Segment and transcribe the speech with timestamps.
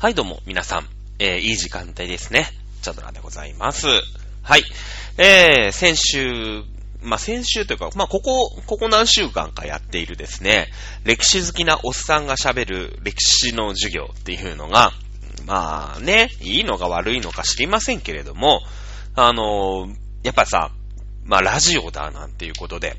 [0.00, 0.86] はい、どうも、皆さん、
[1.18, 2.46] えー、いい時間帯ですね。
[2.80, 3.86] チャドラでございます。
[4.40, 4.62] はい。
[5.18, 6.62] えー、先週、
[7.02, 10.68] まあ、先週というか、まあ、ここ、ここ何週間かやっているですね、
[11.04, 14.92] 歴史好きなおっさんが喋る歴史の授業っていうのが、
[15.44, 18.62] まあね、いいのか悪いのか知りませんけれども、
[19.14, 20.70] あのー、やっぱさ、
[21.26, 22.96] まあ、ラジオだなんていうことで、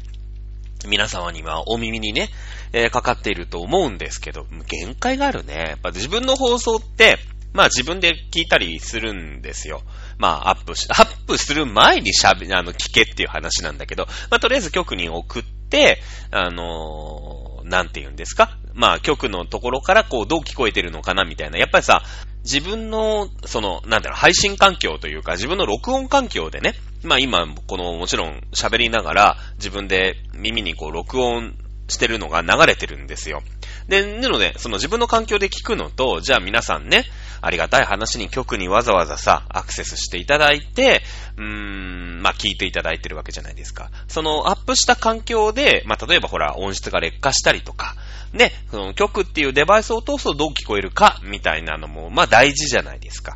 [0.88, 2.30] 皆様にはお耳にね、
[2.74, 5.66] えー、かかっていると思うんですけど、限界があるね。
[5.70, 7.18] やっぱ自分の放送って、
[7.54, 9.82] まあ自分で聞いたりするんですよ。
[10.18, 16.00] まあアップし、アップする前に喋、あの、聞けっていう話なんだけど、まあとりあえず局に送って、
[16.32, 18.58] あのー、なんて言うんですか？
[18.74, 21.58] まあ局のところからこうどう聞こえてるのかなみたいな。
[21.58, 22.04] やっぱりさ、
[22.44, 31.56] 自分の、その、なんだろう、配信環境というか、自分の録音環境でね、まあ今、この、もちろん喋りながら、自分で耳にこう、録音
[31.88, 33.44] してるのが流れてるんですよ。
[33.88, 37.06] で、なので、その自分の環境で聞くのと、じゃあ皆さんね、
[37.42, 41.02] ありがたい話に局にわざわざさ、アクセスしていただいて、
[41.38, 43.90] うーん、まあ、聞いていただいてるわけじゃないですか。
[44.08, 47.96] そのアップした環境で、まあ、例えばほら、音質が劣化したりとか、
[48.32, 53.36] ね、その局っていうデバイスを通すとどう聞こえるか、みたいなのも、まあ、大事じゃないですか。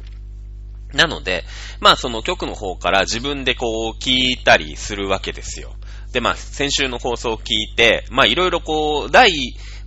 [0.95, 1.43] なので、
[1.79, 5.73] まあその局の方から自分でこう聞いたりするわけですよ。
[6.13, 9.29] で、まあ先週の放送を聞いて、まあいろいろこう、第、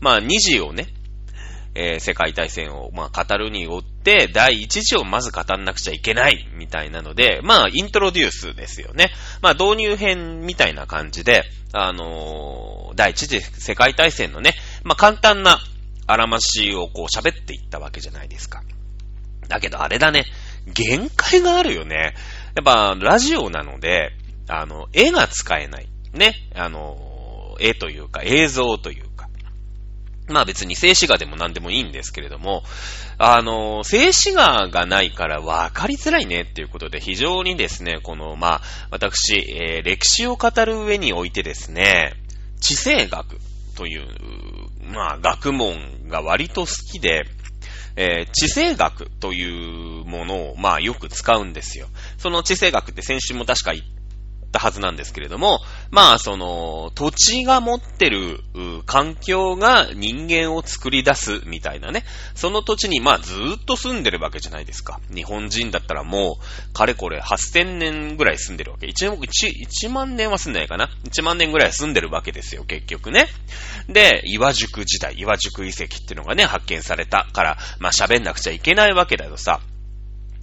[0.00, 0.88] まあ2次をね、
[1.74, 9.10] えー、世界大戦を、まあ、語るによって、第1次をまず語んなくちゃいけない、みたいなので、まあ、イントロデュースですよね。
[9.42, 15.60] まあ、導入編みたいな感じで、あのー、第1次世界大戦のね、まあ、簡単な
[16.08, 18.62] あらましをこう喋っていったわけじゃないですか。
[19.48, 20.24] だけどあれだね、
[20.72, 22.14] 限界があるよね。
[22.56, 24.12] やっぱ、ラジオなので、
[24.48, 25.88] あの、絵が使えない。
[26.12, 26.34] ね。
[26.54, 29.28] あの、絵というか、映像というか。
[30.28, 32.62] まあ別に静止画でも何でもいいんですけれども、
[33.16, 42.12] あの、静止画がないから分かりづらいねっていうことで非常にですね、この、まあ、私、えー、歴史を語る上においてですね、
[42.60, 43.38] 地政学
[43.74, 44.06] という、
[44.92, 47.24] まあ、学問が割と好きで、
[48.00, 51.88] えー、地政学というものを、まあよく使うんですよ。
[52.16, 53.84] その地政学って先週も確か言っ
[54.50, 55.60] たはずなんですけれども、
[55.90, 58.40] まあその、土地が持ってる
[58.86, 62.04] 環境が人間を作り出すみたいなね。
[62.34, 65.00] その土地にまあずっと住んでるわけじゃないですか。
[65.14, 68.86] 日本人だったらもう、かれこれ8000年ぐらい住んでるわけ。
[68.86, 69.26] 1, 1,
[69.86, 73.28] 1万年は住んでないかな ?1 万年ぐらい住んでるわけですよ、結局ね。
[73.88, 79.60] で、岩宿時代、岩宿遺跡っていうのがね、発見されたから、まあ喋んなくちゃいけないわけだよさ。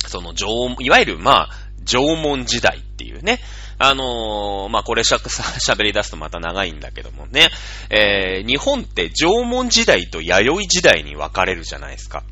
[0.08, 1.50] その縄、いわゆるまあ、
[1.86, 3.40] 縄文時代っていうね。
[3.78, 7.50] あのー、まあ、これしゃ、喋り出すとまた長いんだけどもね。
[7.90, 12.24] えー、日本って縄文時代と弥生時代に分かれるじゃないですか。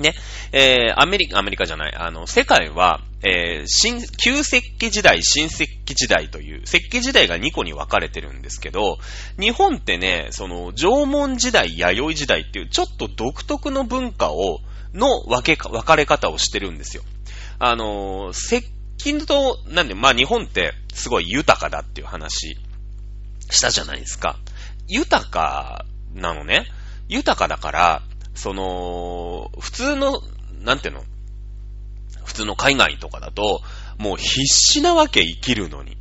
[0.00, 0.14] ね。
[0.52, 8.98] えー、アメリカ、アメリカじゃない、あの、世界は、えー、新、旧石器時代、新石器時代という、石器時代が2個に分かれてるんですけど、
[9.38, 14.60] 日本ってね、その、縄文時代、弥生時代っていう、ちょっと独特の文化を、
[14.94, 17.02] の分け、分かれ方をしてるんですよ。
[17.58, 18.62] あの、石
[18.96, 22.56] 器と、なんで、まあ日本ってすごい豊かだっていう話
[23.50, 24.38] したじゃないですか。
[24.88, 25.84] 豊か
[26.14, 26.66] なのね。
[27.08, 28.02] 豊かだから、
[28.34, 30.20] その、普通の、
[30.62, 31.04] なんていうの？
[32.24, 33.62] 普通の海外とかだと、
[33.98, 35.96] もう必死なわけ生きるのに。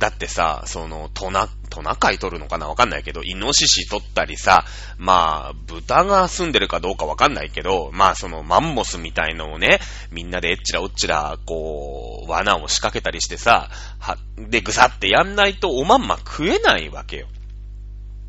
[0.00, 4.64] だってさ、その、トナ、トナカイ取るのかなわかんないけど、イノシシ取ったりさ、
[4.96, 9.78] まあ、豚が住んでるかどうかわかんないけど、まあそのマンモスみたいのをね、
[10.10, 13.68] みんなでえっちらおっちら、こう、罠を仕掛けたりしてさ、
[13.98, 17.28] は、で、ぐさってやんないとおまんま食えないわけよ。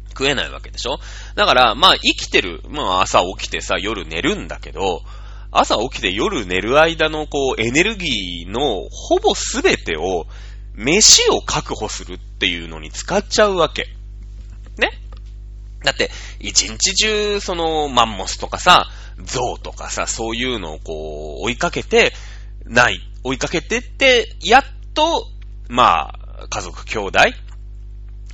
[0.09, 1.00] 食えないわけでしょ？
[1.36, 5.03] だから、まあ生きてる、まあ朝起きてさ、夜寝るんだけど、
[5.52, 10.26] 朝起きて夜寝る間のこうエネルギーのほぼすべてを
[10.76, 13.88] 飯を確保するっていうのに使っちゃうわけ。
[14.78, 14.92] ね？
[15.84, 18.88] だって、一日中、その、マンモスとかさ、
[19.24, 22.14] ゾウとかさ、そういうのをこう、追いかけて、
[22.66, 24.64] ない、追いかけてって、やっ
[24.94, 25.28] と、
[25.70, 27.20] まあ、家族、兄弟、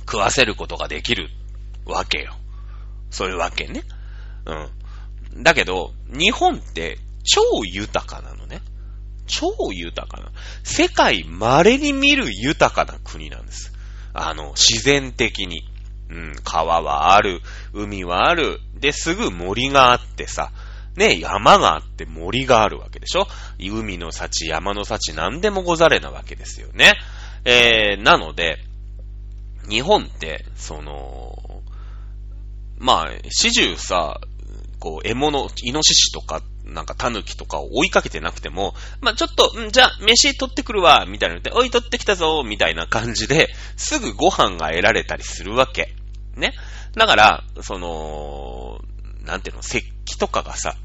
[0.00, 1.30] 食わせることができる
[1.84, 2.36] わけよ。
[3.10, 3.82] そういうわけね。
[5.34, 5.42] うん。
[5.42, 8.60] だけど、日本って超豊かなのね。
[9.28, 10.32] 超豊かな。
[10.64, 13.72] 世界稀に見る豊かな国なんです。
[14.12, 15.62] あの、自然的に。
[16.10, 17.42] うん、川はある、
[17.74, 20.52] 海はある、で、すぐ森があってさ、
[20.96, 23.26] ね、山があって森があるわけでしょ
[23.58, 26.94] 海の幸、山の幸、何でもござれなわけですよね。
[27.44, 28.58] えー、なので、
[29.68, 31.62] 日本って、その、
[32.78, 34.20] まあ、始終さ、
[34.80, 45.94] こう、獲物、イノシシとかっ、なんか狸とかを追いかけてなくても、まあ、ちょっと、んじゃあ、飯取ってくるわ、みたいなので、おい、取ってきたぞ、みたいな感じで、すぐご飯が得られたりするわけ。
[46.36, 46.52] ね。
[46.94, 48.80] だから、その、
[49.24, 50.76] なんていうの、石器とかがさ、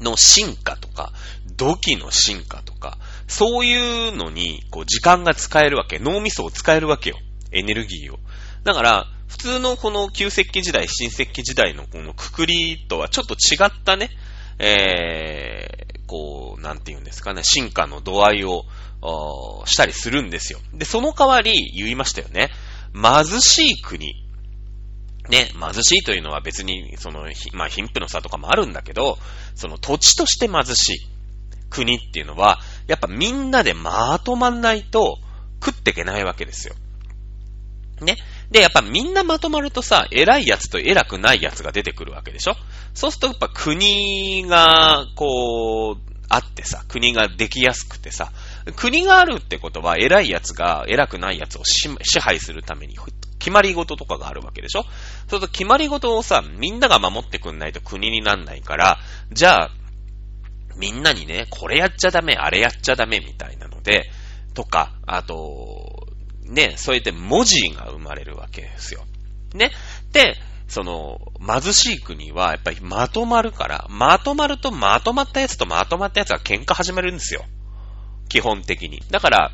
[0.00, 1.12] の進化とか、
[1.56, 5.98] 土器の進化とか、そういうのに、こう、時間が使えるわけ。
[5.98, 7.18] 脳みそを使えるわけよ。
[7.50, 8.18] エネルギーを。
[8.64, 14.10] だから、普通のこの旧石器時代、新石器時代のこのくくりとはちょっと違ったね、
[14.58, 18.64] えー、こう、なんて言うんですかね、進化の度合いを、
[19.66, 20.58] したりするんですよ。
[20.72, 22.50] で、その代わり言いましたよね。
[22.94, 24.14] 貧しい国。
[25.28, 29.18] ね、貧しいというのは別に、その、まあ、貧富の差とかもあるんだけど、
[29.54, 30.98] その土地として貧しい
[31.68, 35.18] 国っていうのは、やっぱみんなでまとまんないと
[35.64, 36.74] 食っていけないわけですよ。
[38.00, 38.16] ね。
[38.50, 42.54] で、やっぱみんなまとまるとさ、偉いやつと偉くないやつが出てくるわけでしょ？
[42.94, 48.32] そうするとやっぱ国が、こう、あってさ、国ができやすくてさ、
[48.76, 51.88] 国があるってことは偉いやつが偉くないやつを支
[52.20, 52.96] 配するために
[53.38, 54.82] 決まり事とかがあるわけでしょ？
[54.82, 58.98] そうすると決まり事をさ、みんなが守ってくんないと国になんないから、
[59.32, 59.70] じゃあ、
[60.76, 64.10] みんなにね、これやっちゃダメ、あれやっちゃダメみたいなので、
[64.52, 65.85] とか、あと、
[66.48, 69.04] ね、そうやって文字が生まれるわけですよ。
[69.54, 69.70] ね。
[70.12, 70.36] で、
[70.68, 77.44] その、貧しい国はやっぱりまとまるから、まとまるとまとまったやつとまとまったやつが喧嘩始めるんですよ。
[78.28, 79.00] 基本的に。
[79.10, 79.52] だから、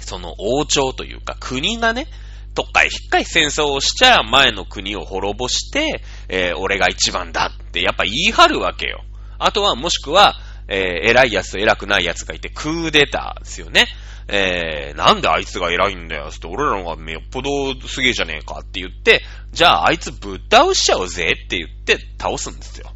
[0.00, 2.06] その王朝というか国がね、
[2.54, 9.02] とっかいひっかい戦争をしちゃ前の国を滅ぼして、えー、俺が一番だってやっぱ言い張るわけよ。
[9.38, 10.36] あとはもしくは、
[10.68, 13.86] えー、偉い奴と偉くない奴がいてクーデターですよね。
[14.26, 19.22] えー、なんであいつが偉いんだよって、俺らの方がよっぽどすげえじゃねえかって言って、
[19.52, 22.90] じゃああいつぶっ倒しちゃおうぜって言って倒すんですよ。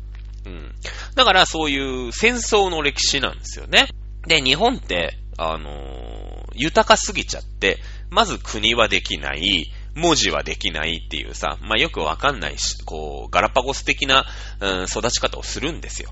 [0.47, 0.73] うん。
[1.15, 3.89] だからそういう戦争の歴史なんですよね。
[4.27, 7.79] で、日本って、あのー、豊かすぎちゃって、
[8.11, 14.25] まず国はできない、文字はできないっていうさ、まあ、よくわかんないし、こう、ガラパゴス的な、
[14.61, 16.11] うん、育ち方をするんですよ。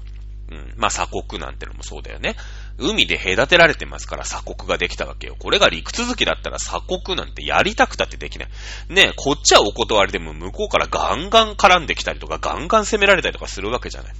[0.50, 0.74] うん。
[0.76, 2.36] まあ、鎖国なんてのもそうだよね。
[2.78, 5.36] 海で隔てられてますから鎖国ができたわけよ。
[5.38, 8.48] これが陸続きだったら鎖国なんてやりたくたってできない。
[8.88, 14.14] ねえ、こっちはお断りでも向こうからガンガン絡んできたりとか、ガンガン攻められたりとかするわけじゃない。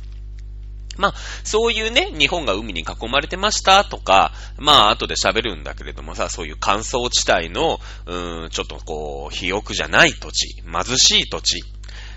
[0.99, 1.15] まあ、
[1.45, 11.63] そういうね、日本が海に囲まれてましたとか、まあ、後で喋るんだけれどもさ、そういう乾燥地帯の、うーん、ちょっとこう、肥沃じゃない土地、貧しい土地、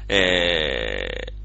[0.07, 1.38] えー、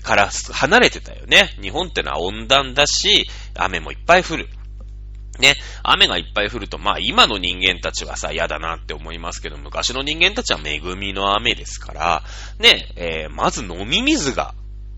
[0.00, 1.54] から離れてたよね。
[1.60, 4.48] 日本ってのは温暖だし、雨もいっぱい降る。
[5.38, 5.54] ね、
[5.84, 12.22] 雨がいっぱい降ると、まあ今の人間たちはさ、嫌だなって思いますけど、昔の人間たちは恵みの雨ですから、
[12.58, 14.54] ね、えー、まず飲み水が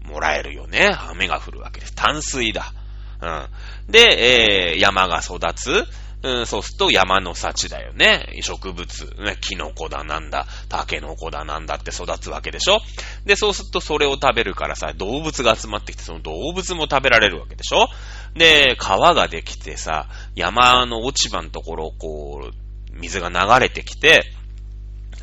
[0.06, 0.96] もらえるよね。
[1.10, 1.94] 雨が降るわけです。
[1.94, 2.72] 淡水だ。
[3.20, 3.92] うん。
[3.92, 5.86] で、えー、山が育つ。
[6.22, 8.28] うん、そうすると山の幸だよね。
[8.42, 12.80] 植物、ね、キノコだなんだ、タケノコだなんだって育つわけでしょ
[13.24, 17.88] で、そうするとそれを食べるからさ、動物が集まってきて、その動物も食べられるわけでしょ
[18.34, 22.54] で、川ができてさ、山の落ち葉のところをこう、
[22.92, 24.24] 水が流れてきて、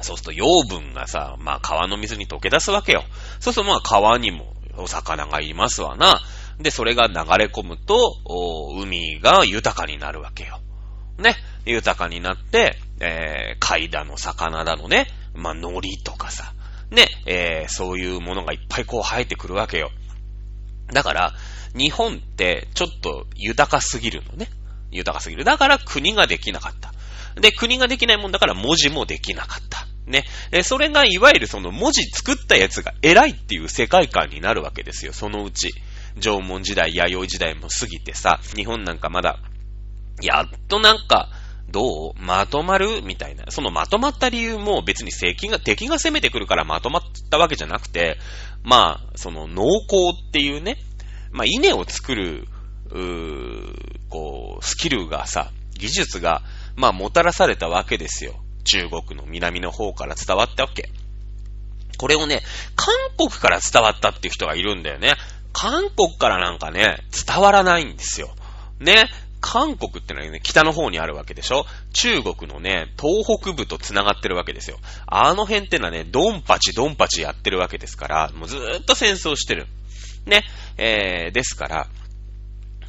[0.02, 3.04] そうすると養分がさ、まあ川の水に溶け出すわけよ。
[3.40, 6.22] そうするとまあ川にもお魚がいますわな。
[6.60, 8.00] で、それが流れ込むと、
[8.80, 10.60] 海が豊かになるわけよ。
[11.18, 11.36] ね。
[11.66, 16.54] 豊かになって、えー、貝だの、魚だのね、まあ、海苔とかさ、
[16.92, 19.92] ね、えー、そういうものがいっぱいこう生えてくるわけよ。
[20.94, 21.34] だから、
[21.76, 24.50] 日本ってちょっと豊かすぎるのね。
[24.92, 25.44] 豊かすぎる。
[25.44, 26.94] だから国ができなかった。
[27.40, 29.86] で、国ができないもんだから文字もできなかった。
[30.08, 30.24] ね。
[30.52, 35.74] え、それがいわゆるその文字作ったやつが偉いっていう世界観になるわけですよ、そのうち。
[36.20, 39.40] 縄文時代、弥生時代も過ぎてさ、日本なんかまだ、
[40.22, 41.30] やっとなんか、
[41.70, 42.14] どう？
[42.16, 43.02] まとまる？
[43.04, 43.46] みたいな。
[43.50, 48.18] そのまとまった理由も別に敵が、敵が攻めてくるからまとまったわけじゃなくて、
[48.64, 50.78] まあ、その農耕っていうね、
[51.32, 52.48] まあ稲を作る、
[52.90, 56.42] うーこう、スキルがさ、技術が、
[56.76, 58.36] まあもたらされたわけですよ。
[58.64, 60.90] 中国の南の方から伝わったわけ。
[61.98, 62.42] これをね、
[62.76, 65.16] 韓国から伝わったっていう人がいるんだよね。
[65.52, 68.30] 韓国からなんかね、伝わらないんですよ。
[68.80, 69.10] ね？
[69.40, 71.66] 韓国ってのはね、北の方にあるわけでしょ？
[71.94, 74.78] 中国のね、東北部と繋がってるわけですよ。
[75.06, 79.68] あの辺ってのはね、ドンパチドンパチやってるわけですから、もうずーっと戦争してる。
[80.26, 80.44] ね。
[80.78, 81.88] えー、ですから、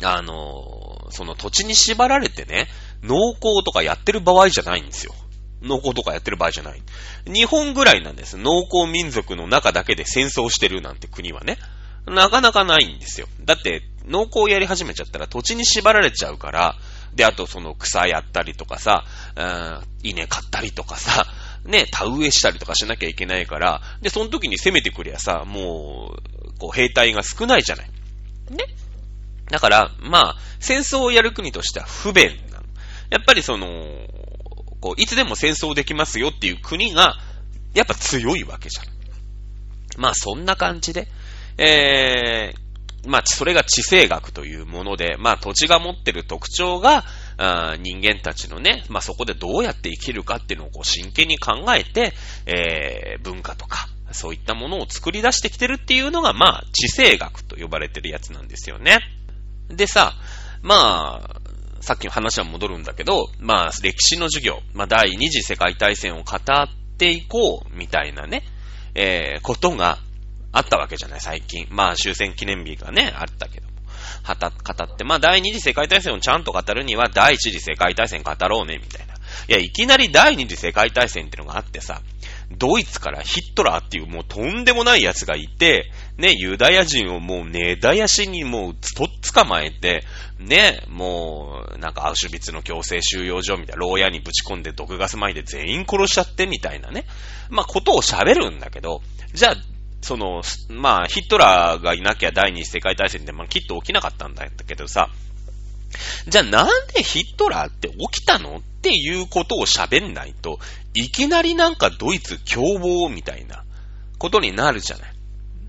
[0.02, 2.68] あのー、その土地に縛られてね、
[3.02, 5.14] 農耕とかやってる場合じゃないんですよ。
[5.62, 6.82] 農耕とかやってる場合じゃない。
[7.26, 8.36] 日本ぐらいなんです。
[8.36, 11.58] 農耕民族の中だけで戦争してるなんて国はね。
[12.06, 13.26] なかなかないんですよ。
[13.44, 16.76] だって、農耕やり始めちゃったら土地に縛られちゃうから、
[17.14, 19.04] で、あとその草やったりとかさ、
[19.36, 21.26] うん、稲買ったりとかさ、
[21.64, 27.90] ね、田植えしたりとかしなきゃいけないから、で、その時に攻めてくりゃさ、もう、こう、兵隊が少ないじゃない。
[28.50, 28.64] ね。
[29.50, 32.64] だから、まあ、戦争をやる国としては不便なの。
[33.10, 33.66] やっぱりその、
[34.80, 37.18] こう、いつでも戦争できますよっていう国が、
[37.74, 40.00] やっぱ強いわけじゃん。
[40.00, 41.08] まあ、そんな感じで、
[41.58, 42.67] えー、
[43.06, 47.04] まあ、それが地政学というもので、まあ、土地が持ってる特徴が、
[47.36, 52.12] あ人間たちのね、まあ、そこでどうやって生きるかっていうのをこう真剣に考えて、
[52.46, 58.98] えー、文化とか、そういったものを作り出してきてるっていうのが、まあ、地政学と呼ばれてるやつなんですよね。
[59.68, 60.14] でさ、
[60.62, 61.40] まあ、
[61.80, 68.42] さっきの話は戻るんだけど、まあ、歴史の授業、まあ、第二次世界大戦を語っていこう、みたいなね、
[68.94, 69.98] えー、ことが
[70.52, 71.66] あったわけじゃない、最近。
[71.70, 73.78] まあ、終戦記念日がね、あったけども。
[74.22, 79.14] はた、語って、まあ、第二次世界大戦をちゃんと語るには、第一次世界大戦語ろうね、みたいな。
[79.14, 82.02] いや、いきなり第二次世界大戦ってのがあってさ、
[82.50, 90.04] ドイツからヒットラーっていうもうとんでもない奴がいて、ね、ユダヤ人をもう根絶やしにもうとっ捕まえて、
[90.38, 97.04] ね、もう、なんかアウシュビッツの強制収容所みたいな、牢屋にぶち込んで毒ガス撒いて全員殺しちゃってみたいなね。
[97.50, 99.02] まあ、ことを喋るんだけど、
[99.34, 99.56] じゃあ、
[100.08, 105.10] その、まあ、ヒットラーがいなきゃ第二次世界大戦で、まあ、きっと起きなかったんだけどさ、
[106.26, 110.60] じゃあなんでヒットラーって起きたのっていうことを喋んないと、
[110.94, 113.64] いきなりなんかドイツ凶暴みたいな
[114.16, 115.12] ことになるじゃない。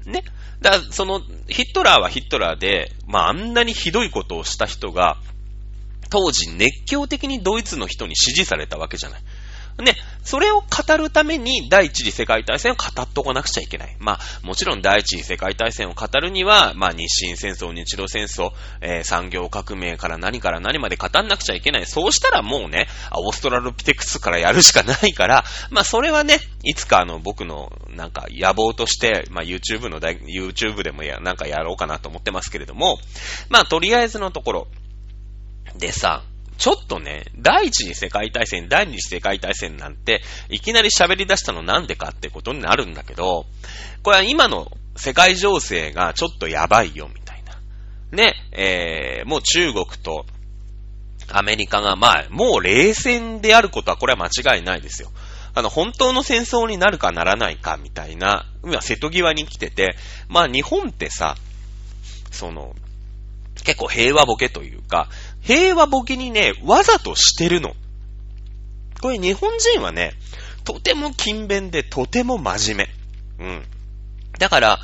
[0.05, 0.23] ね。
[0.61, 1.19] だから、その、
[1.49, 5.17] ヒットラーはヒットラーで、まあ、あんなにひどいことをした人が、
[6.09, 9.21] 当時熱狂的にドイツの人に支持されたわけじゃない。
[9.81, 13.95] ね、それを語るために第一次世界大戦を語っとかなくちゃいけない。
[13.99, 21.85] まあ、もちろん第一次世界大戦を語るには、まあ、日清戦争、日露戦争、えー、産業革命から何から何まで語んなくちゃいけない。
[21.85, 32.99] そうしたらもうね、オーストラロピテクスからやるしかないから、まあ、それはね、いつかあの、僕の、なんか、野望として、まあ、YouTube の、YouTube でもや、なんかやろうかなと思ってますけれども、
[33.49, 34.67] まあ、とりあえずのところ、
[35.77, 36.23] でさ、
[36.59, 43.45] ちょっとね、第一次世界大戦、第二次世界大戦なんて、いきなり喋り出したのなんでかってことになるんだけど、
[44.03, 47.57] これは今の世界情勢がちょっとやばいよ、みたいな。
[48.11, 50.25] ね、えー、もう中国と
[51.31, 55.09] アメリカが、まあ、もう冷戦であることはこれは間違いないですよ。
[55.53, 59.95] あの、本当の戦争になるかならないかみたいな、今、瀬戸際に来てて、
[60.27, 61.35] まあ、日本ってさ、
[62.31, 62.75] その、
[63.63, 65.09] 結構平和ボケというか、
[65.41, 67.75] 平和ボケにね、わざとしてるの。
[69.01, 70.13] これ日本人はね、
[70.63, 72.87] とても勤勉でとても真面
[73.39, 73.45] 目。
[73.45, 73.63] うん。
[74.37, 74.79] だから、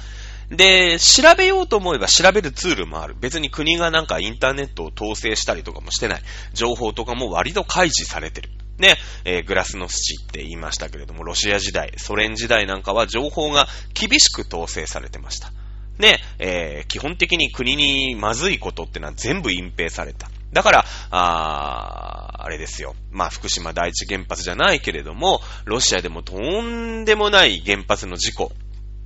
[0.50, 3.16] で、調べようと思えば調べるツールもある。
[3.20, 6.22] 別に国がなんかインターネットを統制したりとかもしてない。
[6.54, 8.50] 情報とかも割と開示されてる。
[8.78, 15.52] ね、えー、グラスの土って言いましたけれども、ロシア時代、ソ連時代なんかは情報が厳しく統制されてました。
[15.98, 20.30] ね、えー、基本的に国にまずいことってのは全部隠蔽された。
[20.56, 22.96] だから、ああれですよ。
[23.12, 28.52] まあ、福島第一原発じゃないけれども、ロシアでもとんでもない原発の事故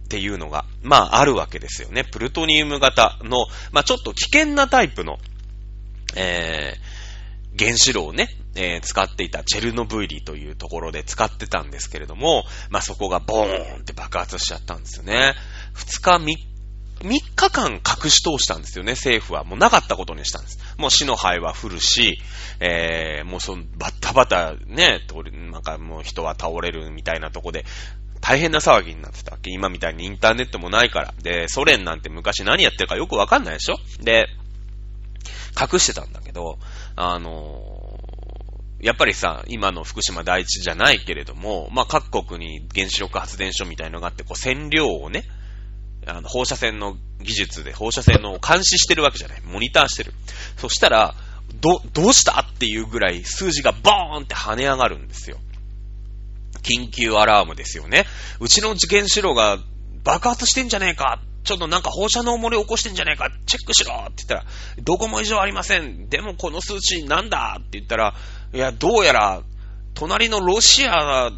[0.06, 2.04] っていうのが、まあ、あるわけですよね。
[2.04, 5.18] プルトニウム型の、まあ、ちょっと危険なタイプの、
[6.16, 15.34] えー、原子炉をね、えー、使っていたチェルノブイリというところで使ってたんですけれども、まあ、そこがボーンって爆発しちゃったんですよね。
[15.74, 16.49] 2日3
[17.00, 19.44] 3日間隠し通したんですよね、政府は。
[19.44, 20.60] もうなかったことにしたんです。
[20.78, 22.20] もう死の灰は降るし、
[22.60, 25.02] えー、もうそのバッタバタね、
[25.52, 27.66] なんかもう人は倒れるみたいなとこで、
[28.22, 29.50] 大変な騒ぎになってたわけ。
[29.50, 31.14] 今みたいにインターネットもないから。
[31.22, 34.28] で、ソ連なんて昔何やってるかよくわかんないでしょで、
[35.60, 36.60] 隠してたんだけど、
[36.96, 45.26] あのー、やっぱりさ、今の福島第一じゃないけれども、まあ、各国に原子力発電所みたいのがあって、こう、線量をね、
[46.10, 49.42] あの、放射線の技術で放射線の監視してるわけじゃない。
[49.42, 50.14] モニターしてる。
[50.58, 51.16] そしたら、
[51.56, 55.38] ど、どうしたっていうぐらい数字がボーンって跳ね上がるんですよ。
[56.62, 58.06] 緊急アラームですよね。
[58.40, 59.58] うちの原子炉が
[60.04, 64.46] 爆発してんじゃねえかちょっとなんか放射能漏れ起こしてんじゃねえかチェックしろって言ったら、
[64.84, 66.10] どこも異常ありません。
[66.10, 68.14] でもこの数値なんだって言ったら、
[68.54, 69.42] いや、どうやら、
[69.94, 71.32] 隣のロシア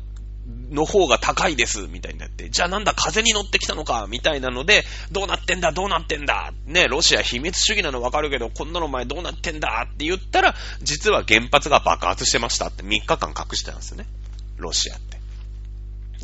[0.72, 14.08] の方が高いです、みたいになって、じゃあなんだ、風に乗ってきたのか、みたいなので、どうなってんだ、どうなってんだ、ね、ロシア秘密主義なのわかるけど、こんなの前どうなってんだって言ったら、実は原発が爆発してましたって3日間隠してたんですよね。
[14.58, 15.18] ロシアって。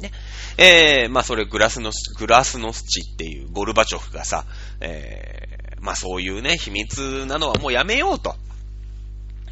[0.01, 0.11] ね。
[0.57, 4.45] えー、まあそれグラスの、グラスのスチっていうゴルバチョフがさ、
[4.79, 8.35] えー、まあそういうね、秘密なのはもうやめようと。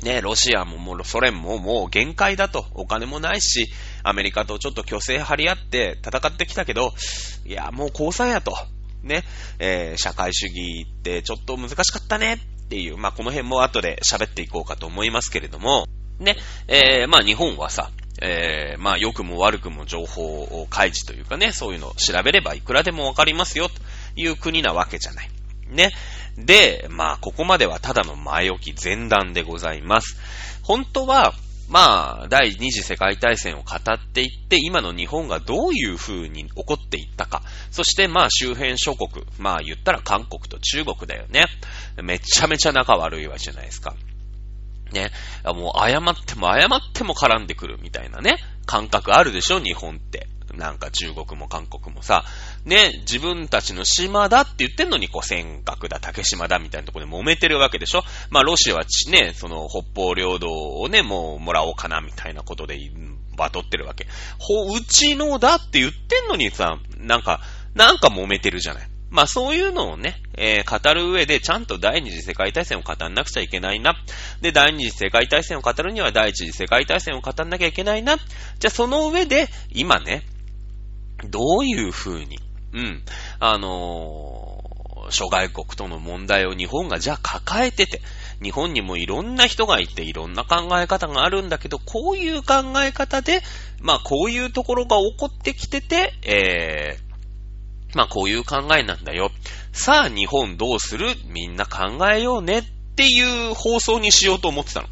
[0.05, 2.67] ね、ロシアももうソ連ももう限界だと。
[2.75, 3.71] お金もないし、
[4.03, 6.93] アメリカとちょっと虚勢張り合って戦ってきたけど、
[7.43, 8.55] いや、もう降参やと。
[9.01, 9.23] ね、
[9.57, 15.87] えー、社会主義ってちょっと難しかったねっていう、まあこの辺も後で喋っていこうかと思いますけれども、
[16.19, 17.89] ね、えー、まあ日本はさ、
[18.21, 23.73] えー、まあ良くも悪くも情報を開示というかね、そういうのを調べればいくらでもわかりますよと
[24.15, 25.29] いう国なわけじゃない。
[25.67, 25.89] ね。
[26.37, 30.17] で、まあここまではただの前置き前段でございます。
[30.63, 31.33] 本当は、
[31.67, 37.41] まあ、第二次世界大戦を語っていって、今の日本がどういう風に起こっていったか。
[37.71, 39.25] そしてまあ周辺諸国。
[39.39, 41.45] まあ言ったら韓国と中国だよね。
[42.03, 43.95] めちゃめちゃ仲悪いわけじゃないですか。
[44.95, 45.11] ね。
[45.43, 50.27] もう謝っても謝っても絡んでくるみたいなね、感覚あるでしょ、日本って。
[50.53, 52.23] なんか中国も韓国もさ、
[52.63, 58.03] ね、自分たちの島だって言ってんのに、こう、尖閣だ、竹島だみたいなとこで揉めてるわけでしょ？
[58.29, 62.79] まあ、ロシアはね、その、北方領土をね、もう、もらおうかな、みたいなことで、
[63.35, 64.07] バトってるわけ。
[64.37, 67.41] ほ、うちのだって言ってんのにさ、なんか、
[67.73, 68.89] なんか揉めてるじゃない。
[69.09, 73.95] まあそういうのをね、えー、語る上でちゃんと第二次世界大戦を語んなくちゃいけないな。
[74.41, 78.17] で、第二次世界大戦を語るには第一次世界大戦を語んなきゃいけないな。
[78.17, 80.23] じゃあその上で、今ね、
[81.29, 82.39] どういう風に、
[82.73, 83.03] うん、
[83.39, 88.01] あのー、諸外国との問題を日本がじゃあ抱えてて、
[88.41, 93.41] 日本にもいろんな人がいていろんな考え方があるんだけど、こういう考え方で、
[93.79, 96.97] まあこういうところが起こってきてて、え
[97.95, 99.31] まあこういう考えなんだよ。
[99.71, 101.15] さあ日本どうする？
[101.25, 102.63] みんな考えようねっ
[102.95, 104.87] ていう放送にしようと思ってたの。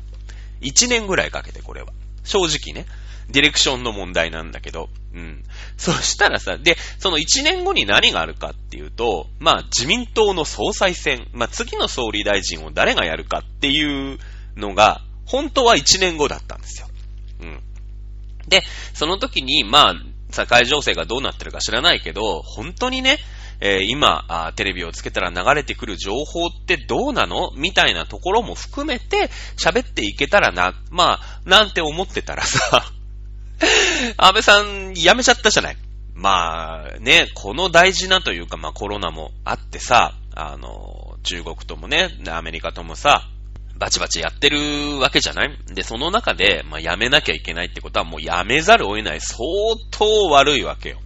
[0.61, 1.89] 1年ぐらいかけてこれは。
[2.23, 2.87] 正直ね。
[3.29, 4.89] ディレクションの問題なんだけど。
[5.13, 5.43] うん。
[5.77, 14.19] そしたらさ、で、その1年後に何があるかっていうと、まあ自民党の総裁選、まあ次の総理大臣を誰がやるかっていう
[14.57, 16.87] のが、本当は1年後だったんですよ。
[17.41, 17.59] うん。
[18.47, 18.61] で、
[18.93, 19.95] その時に、まあ、
[20.33, 23.19] 社会情勢がどうなってるか知らないけど、本当にね、
[23.59, 27.51] えー、今、テレビをつけたら流れてくる情報ってどうなの？
[27.55, 32.91] みたいなところも含めて喋っていけたらな、まあ、なんて思ってたらさ、
[34.17, 35.77] 安倍さん辞めちゃったじゃない。
[36.15, 43.29] まあ、ね、この大事なというか、まあコロナもあってさ、あの、中国ともね、アメリカともさ、
[43.83, 45.57] バチバチやってるわけじゃない？
[45.75, 49.19] で、その中で、まあ、やめなきゃいけないってことはもうやめざるを得ない。
[49.19, 49.43] 相
[49.91, 51.01] 当悪いわけよ。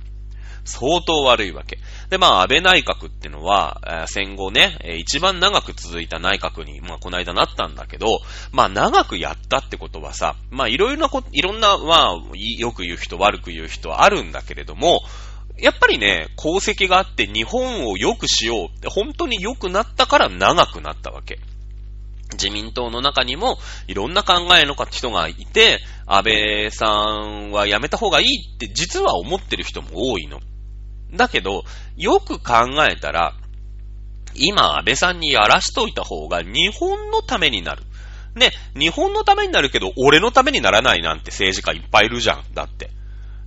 [0.63, 1.79] 相当悪いわけ。
[2.11, 8.19] で、まあ、安倍内閣ってのは、戦後ね、一番長く続いた内閣に、まあ、この間なったんだけど、
[8.51, 12.15] まあ、長くやったってことはさ、まあ、いろいろなこと、いろんな、まあ、
[12.59, 15.01] よく言う人、悪く言う人あるんだけれども、
[15.57, 21.39] やっぱりね、功績があって日本を良くしようって、本当に良くなったから長くなったわけ。
[22.33, 30.39] 自民党の中にもいろんな考えの人がいて、安倍さんは辞めた方がいいって実は思ってる人も多いの。
[31.13, 31.63] だけど、
[31.95, 33.33] よく考えたら、
[34.35, 37.83] 今安倍さんにやらしといた方が日本のためになる。
[38.35, 42.43] ね、日本のためになるけど、俺のためにならないなんて政治家いっぱいいるじゃん。
[42.53, 42.91] だって。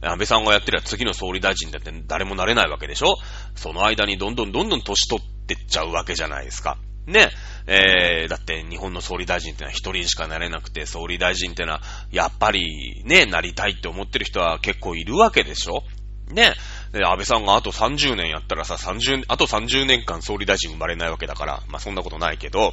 [0.03, 3.19] 安倍さんがやってるや次の総理大臣だって誰もなれないわけでしょ
[3.55, 6.79] その間にどんどんどんどん年取ってっちゃうわけじゃないですか。
[7.07, 7.31] ね。
[7.73, 15.85] えー、だって日本の総理大臣ってのは一人しかなれなくて、総理大臣ってのは、やっぱりね、なりたいって思ってる人は結構いるわけでしょ？
[16.33, 16.55] ね。
[16.93, 22.73] で、安倍さんがあと30年やったらさ、30、あと30年間総理大臣生まれないわけだから、まあそんなことないけど、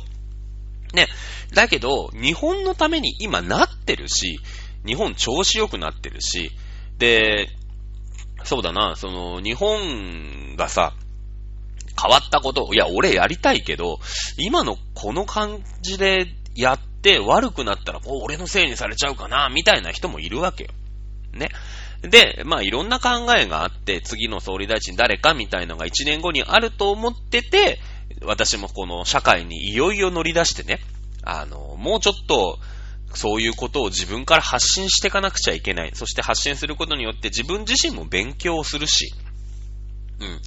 [0.96, 1.08] ね。
[1.54, 4.40] だけど、日本のために今なってるし、
[4.84, 6.52] 日本調子良くなってるし、
[6.98, 7.50] で、
[8.44, 10.94] そうだな、その、日本がさ、
[12.00, 14.00] 変わったこといや、俺やりたいけど、
[14.38, 20.70] 今のこの感じでやって悪くなったら、こう、俺のせいにされちゃうかな、みたいな人もいるわけよ。
[21.34, 21.50] ね。
[22.02, 27.80] で、まあいろんな考えがあって、次の総理大臣誰かみたいのが1年後にあると思ってて、
[28.22, 30.80] 私もこの社会にいよいよ乗り出してね、
[31.24, 32.60] あの、もうちょっと、
[33.14, 35.92] そういうことを自分から発信していかなくちゃいけない。
[35.94, 39.14] そして発信することによって自分自身も勉強するし、
[40.20, 40.42] うん。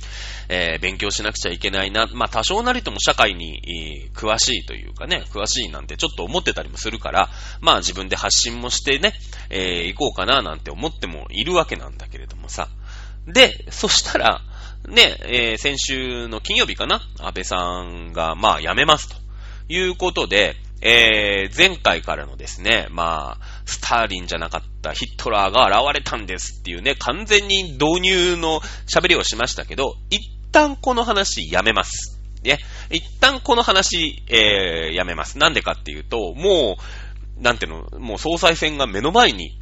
[0.49, 2.09] えー、勉強しなくちゃいけないな。
[2.13, 7.31] まあ、多少なりとも社会に、詳しいというかね、詳しいなんてちょっと思ってたりもするから、
[7.61, 9.15] まあ自分で発信もしてね、
[9.49, 12.69] えー、行こうかななんて思ってもいるわけなんだけれどもさ。
[13.27, 14.43] で、そしたら、
[14.89, 17.01] ね、えー、先週の金曜日かな？
[17.19, 19.15] 安倍さんが、まあ辞めますと
[19.69, 28.61] いうことで、えー、前回からのですね、まあ、スターリンじゃなかったヒットラーが現れたんですっていうね、完全に導入の
[28.93, 30.21] 喋りをしましたけど、一
[30.53, 32.21] 旦この話やめます。
[32.43, 32.59] ね。
[32.91, 35.39] 一旦この話、えー、やめます。
[35.39, 36.77] なんでかっていうと、も
[37.39, 39.59] う、なんていうの、もう総裁選が目の前に、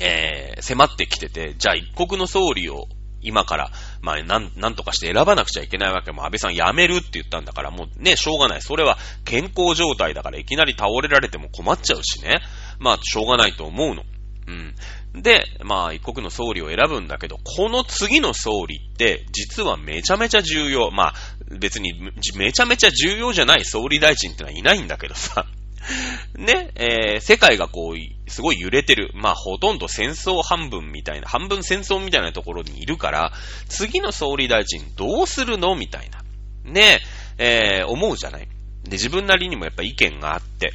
[0.00, 2.86] えー、迫ってきてて、じゃあ一国の総理を
[3.24, 3.70] 今から、
[4.02, 8.62] まあ、なん、なんとかして選ばなくちゃいけないわけも、安倍さん辞めるって言ったんだから、もうね、しょうがない。
[8.62, 12.40] それは健康状態だから、いきなり倒れられても困っちゃうしね。
[12.84, 14.04] まあ、しょうがないと思うの。
[14.46, 15.22] うん。
[15.22, 20.90] で、まあ、一国の総理を選ぶんだけど、この次の総理って、実はめちゃめちゃ重要。
[20.90, 21.14] まあ、
[21.58, 21.94] 別に、
[22.36, 25.46] めちゃめちゃ重要じゃない総理大臣ってのはいないんだけどさ。
[26.36, 29.12] ね、えー、世界がこう、すごい揺れてる。
[29.14, 33.32] まあ、ほとんど戦争半分みたいな、半分戦争みたいなところにいるから、
[33.70, 36.22] 次の総理大臣どうするのみたいな。
[36.64, 37.00] ね、
[37.38, 38.48] えー、思うじゃない。
[38.84, 40.74] で、自分なりにもやっぱ意見があって、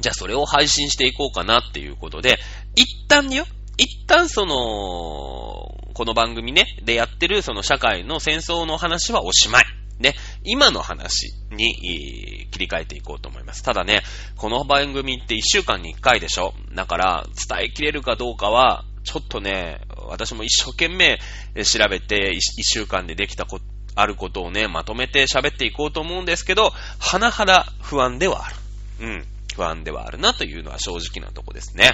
[0.00, 2.38] じゃあそれを配信していこうかなっていうことで、
[2.74, 3.44] 一旦よ、
[3.76, 9.64] 一旦その、この番組ね、でやってるその社会の戦争の話はおしまい。
[9.98, 13.62] ね、今の話に切り替えていこうと思います。
[13.62, 14.02] ただね、
[14.36, 21.18] この番組って一週間に一回でしょだから伝えきれるかどうかは、ちょっとね、私も一生懸命
[21.64, 23.60] 調べて一週間でできたこ
[23.94, 28.56] あることをね、まとめて喋っていこうと思うんですけど、甚だ不安ではある。
[29.00, 29.26] うん。
[29.54, 31.92] 不安ではあるなというのは正直なとこですね。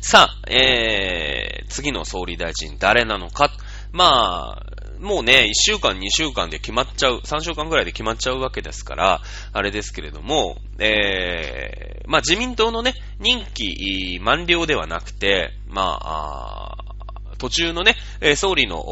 [0.00, 3.50] さあ、えー、次の総理大臣誰なのか。
[3.92, 9.20] まあ、もうね、1週間、2週間で決まっちゃう、3週間ぐらいで決まっちゃうわけですから、
[9.52, 16.90] あれですけれども、えー、まあ自民党のね、任期満了ではなくて、まあ、あ
[17.38, 17.96] 途中のね、
[18.36, 18.84] 総理の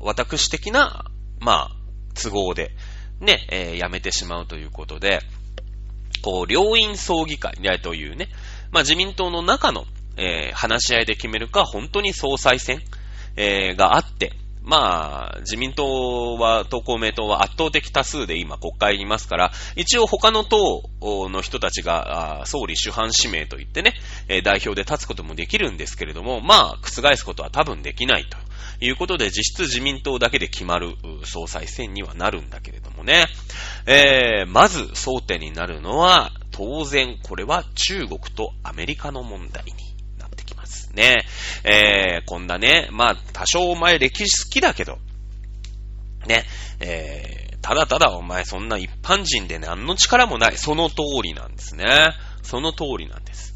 [0.00, 1.06] 私的な、
[1.40, 1.70] まあ、
[2.14, 2.72] 都合で、
[3.20, 5.20] ね、えー、辞めてしまうということで、
[6.22, 8.28] こう、両院総議会というね、
[8.70, 12.80] まあ自民党の中の、えー、話し合いで決めるか、本当に総裁選、
[13.36, 23.94] えー、があって、まあ、自民党は、党公明党は圧倒的多数で今国会にいますから、一応他の党の人たちが、総理主犯指名といってね、
[24.44, 28.36] 代表で立つこともできるんですけれども、まあ、覆すことは多分できないと
[28.84, 30.94] いうことで、実質自民党だけで決まる
[31.24, 33.26] 総裁選にはなるんだけれどもね。
[33.86, 39.89] えー、まず争点になるのは、当然これは中国とアメリカの問題に
[40.94, 41.24] ね。
[41.64, 44.98] えー、こんなね、まあ、多少お前歴史好きだけど、
[46.26, 46.44] ね、
[46.80, 50.56] えー、ただただお前そんな一般人で何の力もない。
[50.56, 51.86] その通りなんですね。
[52.42, 53.54] その通りなんです。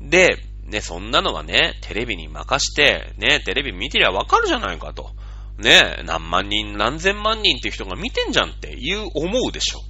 [0.00, 5.10] で、ね、そんなのはね、テレビに任して、ね、テレビ見てりゃわかるじゃないかと。
[5.58, 9.80] ね、何万人、何千万人っていう人が見てんじゃんっていう思うでしょ。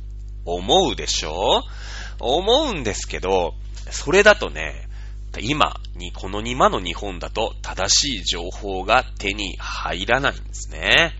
[0.44, 1.62] 思うでしょ
[2.20, 3.54] 思うんですけど、
[3.90, 4.83] それだとね、
[5.40, 11.14] 今に、この今の日本だと正しい情報が手に入らないんですね。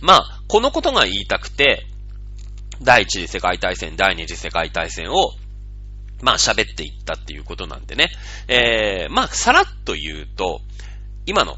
[0.00, 1.86] まあ、このことが言いたくて、
[2.82, 5.32] 第一次世界大戦、第二次世界大戦を、
[6.22, 8.10] まあ喋っていったっていうことなんでね。
[8.48, 10.60] えー、まあ、さらっと言うと、
[11.26, 11.56] 今の、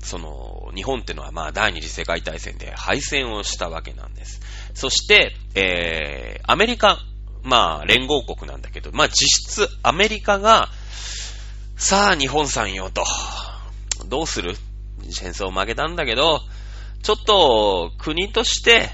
[0.00, 4.40] その、日本ってのはまあ第二次世界大戦で敗戦をしたわけなんです。
[4.74, 6.98] そして、えー、アメリカ
[7.42, 10.68] まあ、連合国なんだけど、まあ実質アメリカが、
[11.76, 13.04] さあ日本さんよと、
[14.06, 14.56] どうする？
[15.10, 16.40] 戦争負けたんだけど、
[17.02, 18.90] ちょっと国として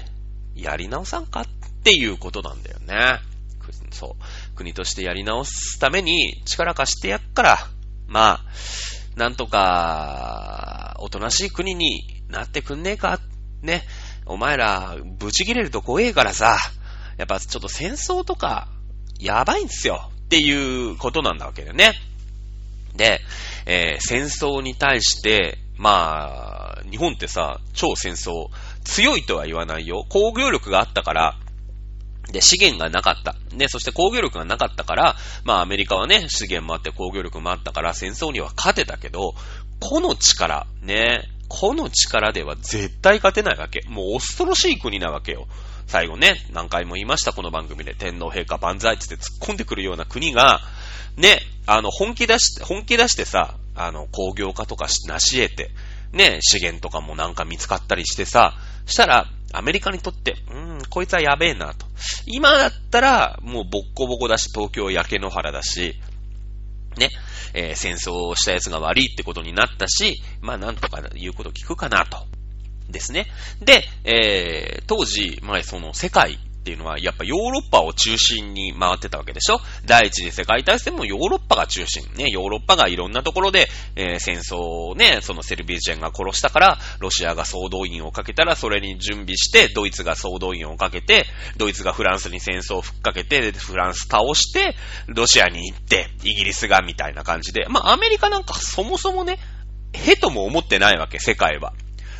[0.55, 1.45] やり直さんかっ
[1.83, 3.19] ていうことなんだよね。
[3.91, 4.55] そう。
[4.55, 7.57] 国としてやり直すために力貸してやっから、
[8.07, 8.45] まあ、
[9.17, 13.19] なんとか、おとなしい国になってくんねえか
[13.61, 13.83] ね。
[14.25, 16.57] お前ら、ブチ切れると怖えからさ、
[17.17, 18.67] やっぱちょっと戦争とか、
[19.19, 21.93] やばいんすよっていうことなんだわけだよね。
[22.95, 23.21] で、
[23.65, 28.49] えー、戦争に対して、まあ、日本ってさ、超戦争、
[28.83, 30.05] 強いとは言わないよ。
[30.09, 31.35] 工業力があったから、
[32.31, 33.35] で、資源がなかった。
[33.55, 39.33] ね、そして工業力がなかったから、まあアメリカはね、資源もあって工業力もあったから戦争には勝てたけど、
[39.79, 43.81] この力、ね、この力では絶対勝てないわけ。
[43.87, 45.47] もう恐ろしい国なわけよ。
[45.87, 47.95] 最後ね、何回も言いました、この番組で。
[47.95, 50.59] 天皇陛下万歳って突っ込んでくるような国が、
[51.15, 55.71] ね、あの、本気出して、本気出してさ、あの、工業化とかなし得て、
[56.11, 58.53] ね、資源とかもなんか見つかったりしてさ、
[58.85, 61.85] したら、アメリカにとって、うーん、こいつはやべえなと。
[62.25, 65.95] 今だったら、もうボッコボコだし、東京焼け野原だし、
[66.97, 67.11] ね、
[67.53, 72.25] えー、戦争をした奴が悪いってことになったし、まあなんとか言うこと聞くかなと。
[72.89, 73.27] ですね。
[73.61, 79.61] で、えー、当時、まあその世界っていうのは、やっぱヨーロッパを中心に回ってたわけでしょ？
[79.85, 82.03] 第一次世界大戦もヨーロッパが中心。
[82.15, 94.75] ね、ヨーロッパがいろんなところで、えー、戦争をね、そのセルビージェンが殺したから、ロシアが総動員をかけたら、それに準備して、ドイツが総動員をかけて、ドイツがフランスに戦争をふっかけて、フランス倒して、
[95.07, 99.39] ロシアに行って、イギリスがみたいな感じで、まあアメリカなんかそもそもね、
[99.93, 101.71] へとも思ってないわけ、世界は。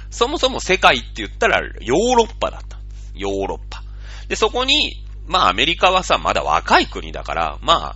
[0.09, 2.77] そもそも世界って言ったらヨーロッパだった。
[3.15, 3.83] ヨーロッパ。
[4.27, 7.95] で、そこに、まあアメリカはさ、まだ若い国だから、ま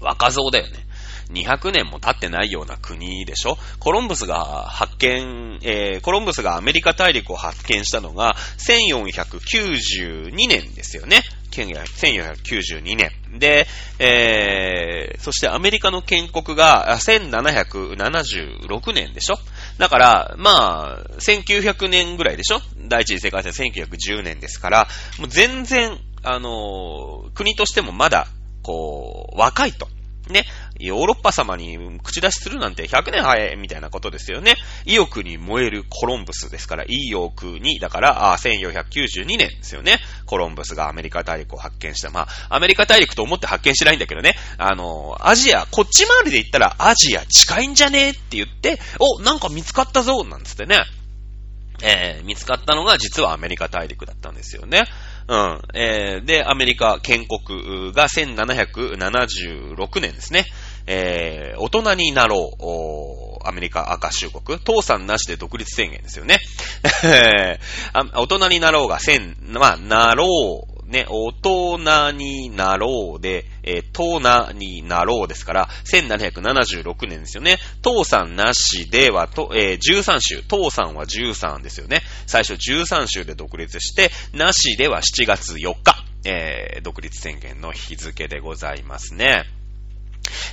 [0.00, 0.84] 若造だよね。
[1.30, 11.22] 200年も経ってないような国でしょコロンブスが発見、えー、コロンブスがアメリカ大陸を発見したのが1492年ですよね。
[11.62, 13.10] 1492年。
[13.38, 13.66] で、
[13.98, 19.38] えー、そしてアメリカの建国が1776年でしょ？
[19.78, 22.60] だから、まあ、1900年ぐらいでしょ？
[22.88, 24.88] 第一次世界大戦1910年ですから、
[25.18, 28.28] もう全然、あのー、国としてもまだ、
[28.62, 29.88] こう、若いと。
[30.28, 30.46] ね、
[30.78, 34.56] ヨーロッパ様に口出しするなんて100年早いみたいなことですよね。
[34.86, 39.98] 意欲に燃えるコロンブスですから、意欲に、だから、あ1492年ですよね。
[40.26, 42.10] コロンブスがアメリカ大陸を発見した。
[42.10, 44.36] まあ、アメリカ大陸と思って発見しないんだけどね。
[44.58, 50.84] あの、アジア、こっち回りで言ったらアジア近いんじゃねえって言って、お、なんか見つかったぞなんつってね。
[51.82, 54.84] えー、見つかったのが実はアメリカ大陸だったんですよね。
[55.26, 55.60] うん。
[55.74, 60.44] えー、で、アメリカ建国が1776年ですね。
[60.86, 62.50] えー、大人になろ
[63.40, 66.40] う、アメリカ赤州国、倒産なしで独立宣言ですよね。
[67.94, 70.26] 大人になろうが1000、まあ、なろ
[70.68, 77.58] う、ね、大人になろうで、えー、トーナになろうですから、1776年ですよね。
[77.82, 80.42] 父さんなしでは、と、えー、13州。
[80.42, 82.02] 父さんは13ですよね。
[82.26, 89.44] 最初13州で独立して、なしでは7月4日、えー、独立宣言の日付でございますね。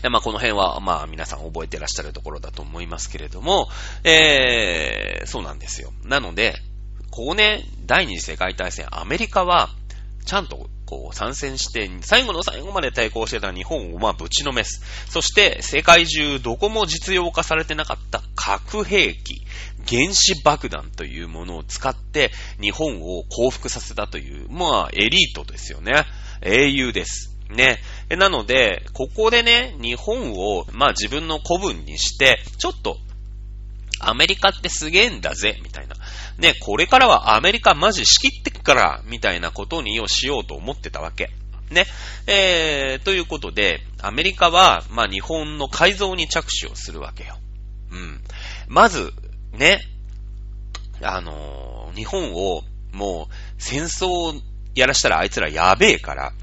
[0.09, 3.69] まあ、この辺は、まあ、皆さん覚えてらっしゃるところだと思いますけれども、
[4.03, 5.93] えー、そうなんですよ。
[6.03, 6.55] なので、
[7.11, 9.69] ここね、第二次世界大戦、アメリカは、
[10.25, 14.81] ちゃんとこう参戦して、最後の最後まで対抗してた日本をまあぶちのめす。
[15.09, 19.41] そして世界中どこも実用化されてなかった核兵器、
[19.87, 26.05] 原子爆弾というものを使って日本を降伏させたという、まあエリートですよね。
[26.41, 27.37] 英雄です。
[27.49, 27.79] ね。
[28.09, 32.97] なので、ここでね、日本を、まあ自分の古文にして、ちょっと
[34.09, 35.95] アメリカってすげえんだぜ、みたいな。
[36.37, 41.31] ね、これからはアメリカマジ仕切ってっから、みたいなことにをしようと思ってたわけ。
[41.69, 41.85] ね。
[42.27, 47.37] えー、ということで、アメリカは、まあ、日本の改造に着手をするわけよ。
[47.91, 48.21] うん。
[48.67, 49.13] まず、
[49.53, 49.81] ね、
[51.01, 54.39] あのー、日本を、もう、戦争
[54.75, 56.33] やらしたらあいつらやべえから、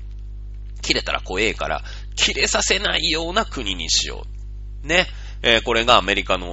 [0.82, 1.82] 切れたら怖えから、
[2.16, 4.26] 切れさせないような国にしよ
[4.84, 4.86] う。
[4.86, 5.06] ね。
[5.42, 6.48] えー、これがアメリカの、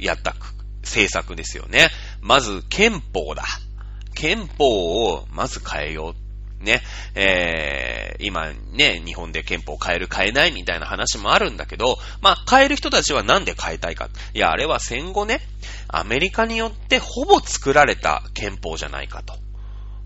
[0.00, 0.34] やった
[0.82, 1.88] 政策ですよね。
[2.20, 3.44] まず、憲法だ。
[4.14, 4.64] 憲法
[5.10, 6.14] をまず変えよ
[6.60, 6.64] う。
[6.64, 6.82] ね。
[7.14, 14.08] えー、今ね、日本で憲法変える変えないみたいな話もあるんだけど、まあ、変える人たちはなんで変えたいか。
[14.34, 15.40] いや、あれは戦後ね、
[15.86, 19.34] アメリカによってほぼ作られた憲法じゃないかと。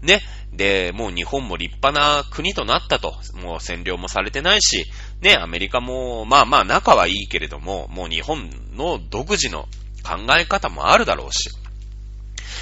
[0.03, 0.21] ね。
[0.53, 3.15] で、もう日本も立派な国となったと。
[3.35, 4.85] もう占領もされてないし、
[5.23, 9.67] ね、アメリカも、まあまあ仲はいいけれども、もう日本の独自の
[10.03, 11.51] 考え方もあるだろうし、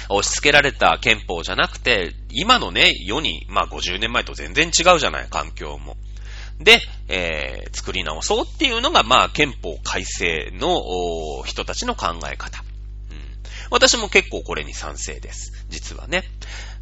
[0.09, 5.97] 押し付けられた憲法じゃなくて、今のね、世に、まあ50年前と全然違うじゃない、環境も。
[6.59, 12.63] で、えー、作り直そうっていうのが、まあ憲法改正の人たちの考え方。
[13.09, 13.17] うん、
[13.71, 15.65] 私も結構これに賛成です。
[15.69, 16.23] 実はね。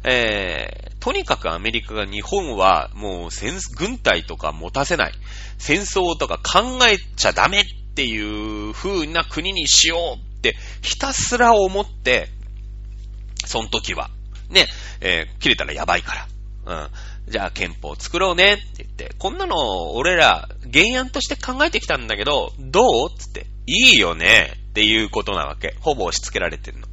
[0.02, 5.12] えー、とにかくアメリカが日本はもう戦、軍隊とか持たせない。
[5.58, 10.29] 戦争とか考えちゃダメっていう風な国にしよう
[10.82, 12.28] ひたすら思って、
[13.44, 14.10] その時は、
[14.48, 14.66] ね、
[15.00, 16.26] えー、切れたらやばいか
[16.66, 16.82] ら。
[16.84, 16.90] うん。
[17.30, 23.10] じゃあ憲法作ろうねって言って、こんなの俺ら原案として考えてきたんだけど、どう？
[23.16, 25.76] つって、いいよねっていうことなわけ。
[25.80, 26.86] ほぼ押し付けられてるの。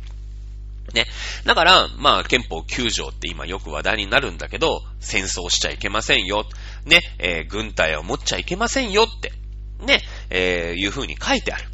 [0.93, 1.05] ね。
[1.45, 6.45] だから、まあ、憲法9条って今よく話題になるんだけど、戦争しちゃいけませんよ。
[6.85, 7.01] ね。
[7.19, 9.33] えー、軍隊を持っちゃいけませんよって。
[9.85, 10.01] ね。
[10.29, 11.65] えー、いう風に書いてある。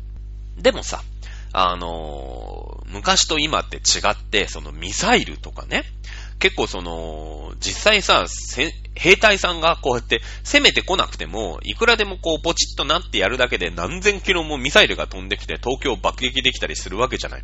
[0.58, 1.04] でもさ、
[1.54, 5.84] あのー、昔と今って違って、そのミサイルとかね、
[6.40, 8.26] 結構その、実際さ、
[8.96, 17.44] 兵隊さんがこうやって攻めてこなくても、いくらでもこうポチッとなってやるだけで何千キロもミサイルが飛んできて東京を爆撃できたりするわけじゃない。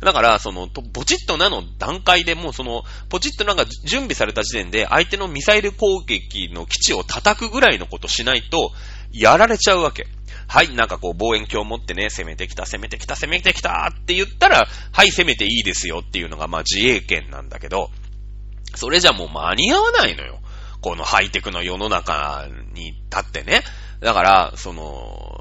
[0.00, 8.72] だから、その、ポチッとなの段階でもうその、ポチッとなが準備された時点で相手のミサイル攻撃の基地を叩くぐらいのことしないと、
[9.12, 10.06] やられちゃうわけ。
[10.46, 17.90] はい、なんかこう望遠鏡を持ってね、攻めてきた、攻めてきた、攻めてきたって言ったら、はい、攻めていいですよっていうのがまあ自衛権なんだけど、
[18.74, 20.38] それじゃもう間に合わないのよ。
[20.80, 23.62] このハイテクの世の中に立ってね。
[24.00, 25.40] だから、その、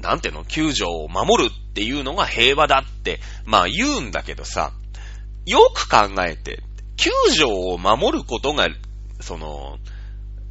[0.00, 4.72] なんていうの、救助を守るっていうのが平和だって、まあ言うんだけどさ、
[5.46, 6.62] よく考えて、
[6.96, 8.68] 救助を守ることが、
[9.20, 9.78] その、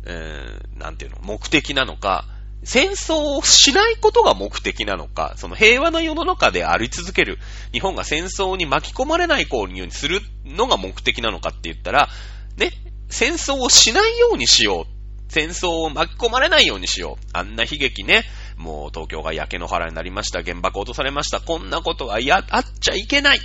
[0.05, 2.25] えー、なんていうの、目的なのか、
[2.63, 7.39] 戦争をしないことが目的なのか、その平和な世の中であり続ける、
[7.71, 12.09] 日本が戦争に巻き込まれないようにするのが目的なのかって言ったら、
[12.57, 12.71] ね、
[13.11, 15.01] 戦争をしないようにしよう。
[15.31, 17.25] 戦争を巻き込まれないようにしよう。
[17.33, 18.23] あんな悲劇ね、
[18.57, 20.43] もう東京が焼け野原になりました。
[20.43, 21.39] 原爆落とされました。
[21.39, 23.39] こんなことはや、あっちゃいけない。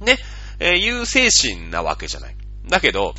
[0.00, 0.16] ね、
[0.58, 2.36] えー、いう精神なわけじゃない。
[2.68, 3.14] だけど、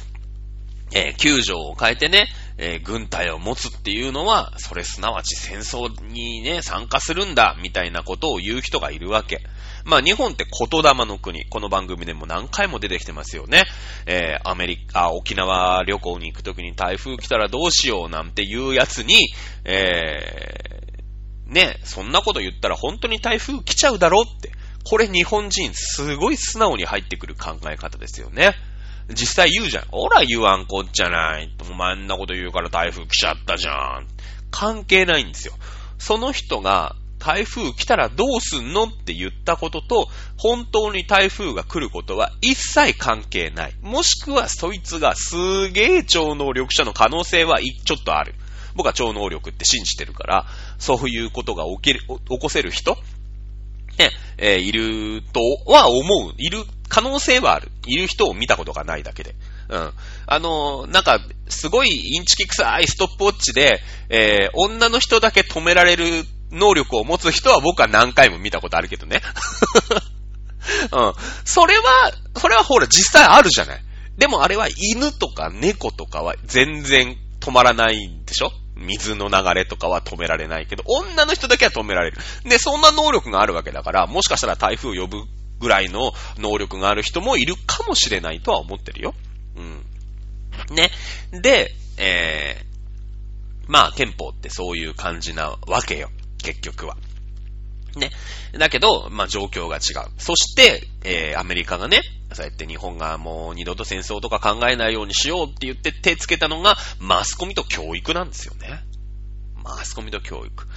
[0.91, 9.41] えー、救助を変えてね、えー、軍隊を持つっていうのは、それすなわち戦争にね、参加するんだ、みたいなことを言う人がいるわけ。
[9.85, 11.45] まあ日本って言霊の国。
[11.45, 13.63] この番組でも何回も出てきてますよね。
[14.05, 19.15] えー、アメリカ、沖縄旅行に行くときに台風来たらどうしようなんていうやつに、
[19.65, 24.51] えー、ね、そんなこと言ったら本当に台風来ちゃうだろうって。
[24.89, 28.55] これ日本人すごい素直に入ってくる考え方ですよね。
[29.09, 29.85] 実際言うじゃん。
[29.89, 31.49] ほら言わんこっちゃない。
[31.69, 34.07] お前んなこと言うから台風来ちゃったじゃん。
[34.51, 35.53] 関係ないんですよ。
[35.97, 43.75] その人が台風来たらどうすんのって言ったことと、本当に台風が来ることは一切関係ない。
[43.81, 48.33] もしくはそいつがすげえ超能力者の可能性はちょっとある。
[48.75, 50.45] 僕は超能力って信じてるから、
[50.77, 52.95] そういうことが起きる、起こせる人？
[53.97, 56.33] ね、えー、いるとは思う。
[56.37, 57.69] いる可能性はある。
[57.85, 59.35] いる人を見たことがないだけで。
[59.67, 59.91] うん。
[60.25, 69.21] あのー、なんか、すごいインチキ臭いストップウォッチで、えー、女の人だけ止められる能力を持つ人は僕は何回も見たことあるけどね。
[70.91, 71.13] うん。
[71.45, 73.83] それは、それはほら実際あるじゃない。
[74.17, 78.51] でもあれは犬とか猫とかは全然止まらないんでしょ？
[78.75, 82.17] 水の流れとかは止められないけど、女の人だけは止められる。
[82.45, 85.23] で、そんな能力があるわけだから、もしかしたら台風を呼ぶ
[85.59, 89.13] ぐらいの能力がある人もいるかもしれないとは思ってるよ。
[89.57, 89.85] うん。
[90.75, 90.91] ね。
[91.31, 96.09] で、えー、まあ憲法ってそういう感じなわけよ。
[96.43, 96.97] 結局は。
[97.95, 98.11] ね。
[98.57, 100.09] だけど、まあ状況が違う。
[100.17, 102.01] そして、えー、アメリカがね、
[102.33, 108.83] そうやって日本がもう二度と戦争とか考えないようにしようって言って手つけたのが、マスコミと教育なんですよね。
[109.63, 110.67] マスコミと教育。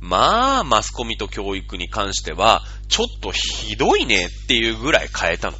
[0.00, 5.58] まあ、マスコミと教育に関しては、ちょっとひどいねっていうぐらい変えたの。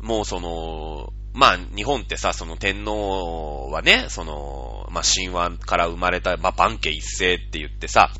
[0.00, 8.10] もうその、まあ、日本ってさ、その天皇はね、その、まあ、神話から生まれた、まあ、万家一世って言ってさ、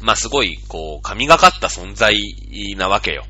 [0.00, 2.16] まあ、すごい、こう、神がかった存在
[2.76, 3.24] なわけよ。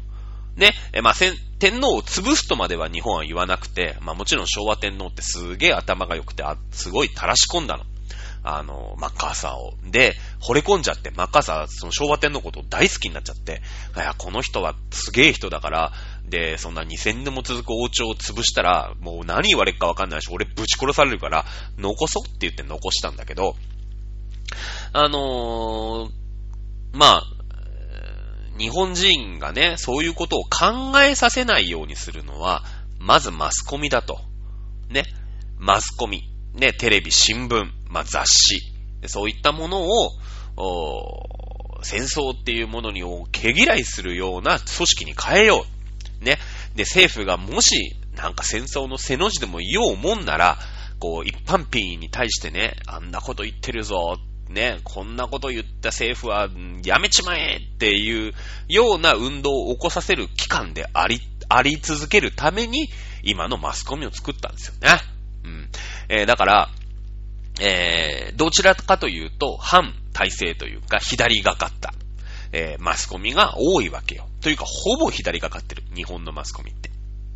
[0.57, 1.15] ね、え、まあ、
[1.59, 7.85] 天皇を潰すとまでは日本は言わなくて、まあ、もちろん昭和天皇ってすげえ頭が良くて、あ、すごい垂らし込んだの。
[8.49, 9.75] あの、マッカーサーを。
[9.91, 13.61] で、惚れ込んじゃって、マッカーサー、その昭和天皇のことを大好きになっちゃって、
[13.97, 15.93] いや、この人はすげえ人だから、
[16.29, 21.45] で、そんな2000年も続く王朝を潰したら、もう何言われるかわかんないし、俺ぶち殺されるから、
[21.77, 23.57] 残そうって言って残したんだけど、
[24.93, 26.11] あのー、
[26.93, 27.23] まあ、
[28.59, 32.65] 日本人がね、そういうことを考えさせないようにするのは、
[32.99, 34.19] まずマスコミだと。
[34.89, 35.05] ね。
[35.59, 36.23] マスコミ。
[36.55, 38.61] ね、テレビ、新聞、まあ、雑誌、
[39.07, 40.11] そういったものを、
[41.83, 45.67] 戦争っていうものに毛嫌いするような組織に変えよ
[46.21, 46.25] う。
[46.25, 46.39] ね。
[46.75, 50.59] で、政府がもし、なんか戦争の背の字でも言おうもんなら、
[50.99, 54.17] こう、一般民に対してね、あんなこと言ってるぞ、
[54.49, 56.49] ね、こんなこと言った政府は
[56.85, 58.33] やめちまえっていう
[58.69, 62.89] ような運動を起こさせる機関であり、あり続けるために、
[63.23, 65.01] 今のマスコミを作ったんですよね。
[65.45, 65.69] うん。
[66.09, 66.71] えー、だから、
[67.61, 71.93] えー、どちらかというと、反体制というか、左がかった、
[72.53, 74.29] えー、マスコミが多いわけよ。
[74.41, 75.83] というか、ほぼ左がかってる。
[75.95, 76.91] 日本のマスコミって。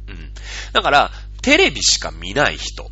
[0.08, 0.32] うん。
[0.72, 1.10] だから、
[1.42, 2.90] テレビしか見ない人、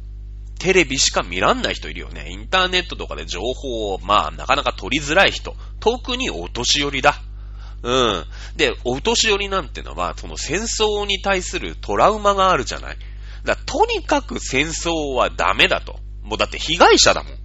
[0.59, 2.31] テレビしか見らんない人いるよね。
[2.31, 5.55] インターネットとかで情報を、まあ、なかなか取りづらい人。
[5.81, 7.21] 特にお年寄りだ。
[7.83, 8.25] うん。
[8.57, 12.97] で、お年寄りなんてのは、その戦争に対するトラウマがあるじゃない。
[13.45, 16.01] だとにかく戦争はダメだと。
[16.23, 17.39] もうだって被害者だもん。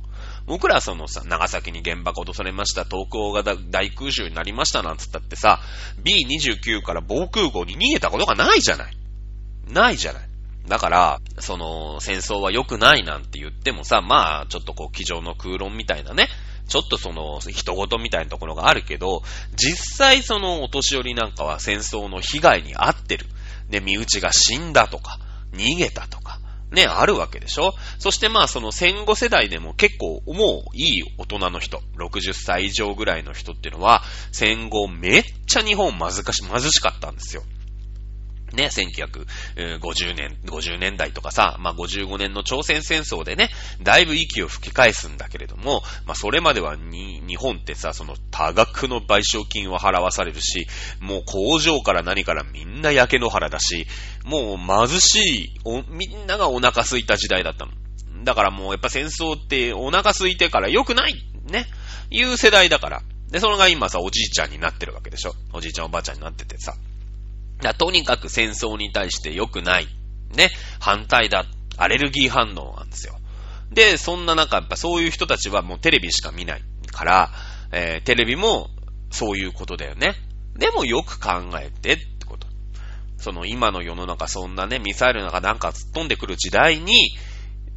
[0.46, 5.62] 僕らそのさ、長崎に原爆落とされました、東京が大空襲になりましたなんつったってさ、
[6.04, 8.98] B29 から防空壕に逃げたことがないじゃない。
[9.68, 10.33] ないじゃない。
[10.68, 16.28] だから、その、戦争は良くないなんて言ってもさ、まあ、ちょっとこう、机上の空論みたいなね、
[16.68, 19.24] ちょっとその、人事みたいなところがあるけど、
[19.56, 23.26] 実際その、お年寄りなんかは戦争の被害に遭ってる。
[23.70, 25.20] で、身内が死んだとか、
[25.54, 26.40] 逃げたとか、
[26.72, 27.76] ね、あるわけでしょ？
[28.00, 34.02] そしてまあその戦後世代でも結構もういい大人の人、60歳以上ぐらいの人っていうのは、
[34.32, 37.44] 戦後めっちゃ日本貧し貧しかったんですよ。
[38.54, 43.50] ね、1950年、50年代とかさ、まあ、55年の朝鮮戦争でね、
[43.82, 50.68] だいぶ息を吹き返すんだけれども、まあ、それまではに、日本ってさ、その多額の賠償金を払わされるし、
[51.00, 53.88] もう工場から何からみんな焼け野原だし、
[54.24, 57.72] もう貧しい、おみんながお腹空いた時代だったの。
[58.24, 61.16] だからもうやっぱ戦争ってお腹空いてから良くない
[61.50, 61.66] ね。
[62.10, 63.02] いう世代だから。
[63.30, 65.34] で、それが今さ、おじいちゃんになってるわけでしょ。
[65.54, 66.76] おじいちゃんおばあちゃんになっててさ。
[67.78, 69.88] とにかく戦争に対して良くない。
[70.36, 70.50] ね。
[70.80, 71.46] 反対だ。
[71.78, 73.16] アレルギー反応なんですよ。
[73.72, 77.32] で、そんな中、やっぱそういう人たちはもうテレビしか見ないから、
[77.72, 78.70] えー、テレビも
[79.10, 80.16] そういうことだよね。
[80.56, 81.30] でもよく考
[81.60, 82.48] えてってこと。
[83.18, 87.16] その今の世の中そんなね、ミサイルなんかなんか突っ飛んでくる時代に、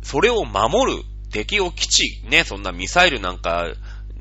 [0.03, 3.67] それを守る敵を基地、ね、そんなミサイルなんか、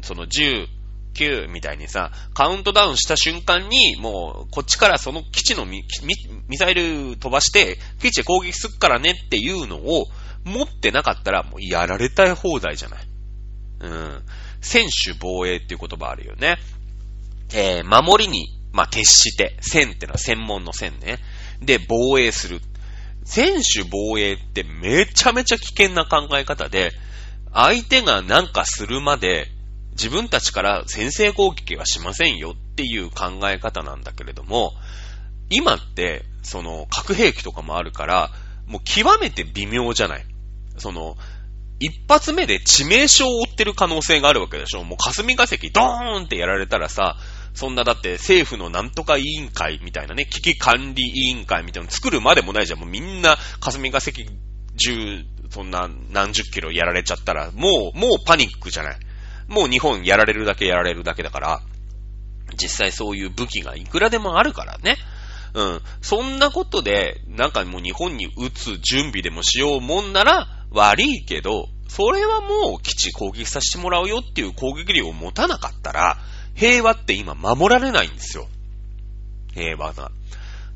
[0.01, 0.67] その銃、
[1.15, 5.85] 9みたいにさ、カウントダウンした瞬間に、もう、こっちからその基地のミ
[6.57, 10.07] サイル飛ばして、基地で攻撃すっからねっていうのを
[10.43, 13.07] 持ってなかったら、もうやられたい放題じゃない。
[13.79, 14.21] うん。
[14.61, 16.57] 選手防衛っていう言葉あるよね。
[17.53, 21.19] えー、守りに、まあ、徹して、戦ってのは専門の戦ね。
[21.61, 22.61] で、防衛する。
[23.23, 26.91] 選手防衛ってめちゃめちゃ危険な考え方で、
[27.53, 29.47] 相手がなんかするまで
[29.95, 34.73] 自分たちから先制攻撃はしませんよっていう考え方なんだけれども、
[35.49, 38.31] 今って、その、核兵器とかもあるから、
[38.67, 40.25] もう極めて微妙じゃない。
[40.77, 41.17] その、
[41.79, 47.17] 一発目で致命傷を負ってる可能性があるわけでしょもう霞が関ドーンってやられたらさ、
[47.53, 52.79] そんなだって政府のなんとか委員会みたいなね、危機管理委員会みたいなの作るまでもないじゃん。
[52.79, 54.25] もうみんな霞が関
[54.77, 58.97] 中、そんな何十キロやられちゃったら、もう、もうパニックじゃない。
[59.47, 61.61] もう日本やられるだけやられるだけだから、
[62.53, 64.97] 実際そういう武器がいくらでもあるからね。
[65.53, 65.81] うん。
[66.01, 76.17] そんなことで、なんかもう日本に撃つ準備でもしようもんなら悪いけど、それはもう基地攻撃させてもらうよっていう攻撃力を持たなかったら、
[76.55, 78.47] 平和って今守られないんですよ。
[79.53, 80.11] 平和な。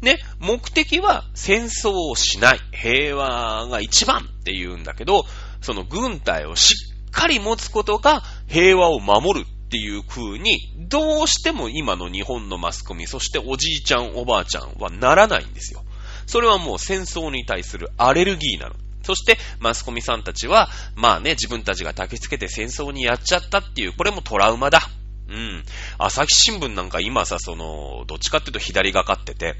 [0.01, 2.59] ね、目的は戦争をしない。
[2.71, 5.25] 平和が一番って言うんだけど、
[5.61, 15.83] その軍隊をしっかり持つことが平和を守るっていう風に、どうしても今の日本のマスコミ、そしておじいちゃんおばあちゃんはならないんですよ。
[16.25, 18.75] それはもう戦争に対するアレルギーなの。
[19.03, 24.81] そして、マスコミさんたちは、まあね、自分たちが焚きつけて戦争にやっちゃったっていう、これもトラウマだ。
[25.29, 25.63] うん。
[25.97, 29.55] 朝日新聞なんか今さ、その、どっちかっていうと左がかってて、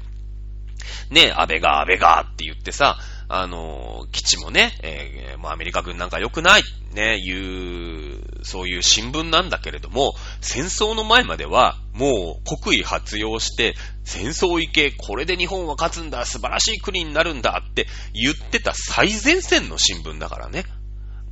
[1.10, 2.98] ね、安倍が安倍がって言ってさ、
[3.32, 6.62] あの、基地もね、えー、もうアメリカ軍なんか良くない、
[6.94, 20.64] ね、いう、そういう新聞なんだけれども、戦争の前までは、もう国威発揚して、戦争行け、これで日本は勝つんだ、素晴らしい国になるんだって言ってた最前線の新聞だからね。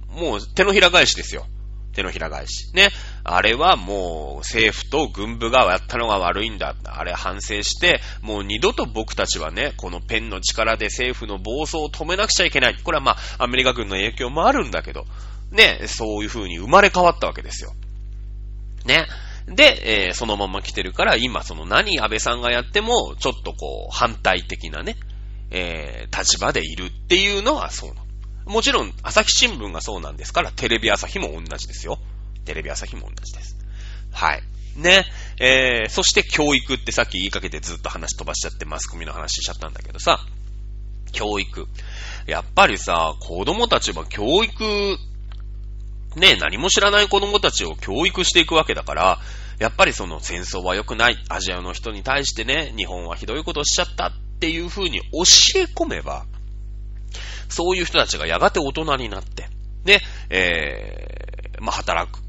[0.08, 1.46] もう手のひら返しですよ。
[1.98, 2.72] 手のひら返し。
[2.74, 2.90] ね。
[3.24, 6.76] あれはもう政府と軍部がやったのが悪いんだ。
[6.84, 12.76] あれ反省して、もう二度と僕たちはね、このペンの力で政府の暴走を止めなくちゃいけない。
[12.76, 15.04] これはまあ、アメリカ軍の影響もあるんだけど、
[15.50, 17.72] ね、そういう風に生まれ変わったわけですよ。
[18.84, 19.06] ね。
[19.48, 24.96] で、えー、そのまま来てるから、今その何安倍さんがやっても、ちょっとこう、反対的なね、
[25.50, 28.07] えー、立場でいるっていうのはそうなの。
[28.48, 31.98] もちろん、朝日新聞がそうなんですから、テレビ朝日も同じですよ。
[32.46, 33.56] テレビ朝日も同じです。
[34.10, 34.42] はい。
[34.74, 35.04] ね。
[35.38, 40.20] えー、そして教育ってさっき言いかけてずっと話飛ばしちゃってマスコミの話しちゃったんだけどさ、
[41.12, 41.66] 教育。
[42.26, 44.98] やっぱりさ、子供たちは教育、
[46.16, 49.18] ね、何も知らない子供たちを教育していくわけだから、
[49.58, 56.24] やっぱりその戦争は良くない、アジアの人に対してね、日本はひどいことをしちゃったっていう風に教え込めば、
[57.48, 59.48] そういう人たちがやがて大人になって、
[59.84, 62.20] ね、えー、まあ、働く、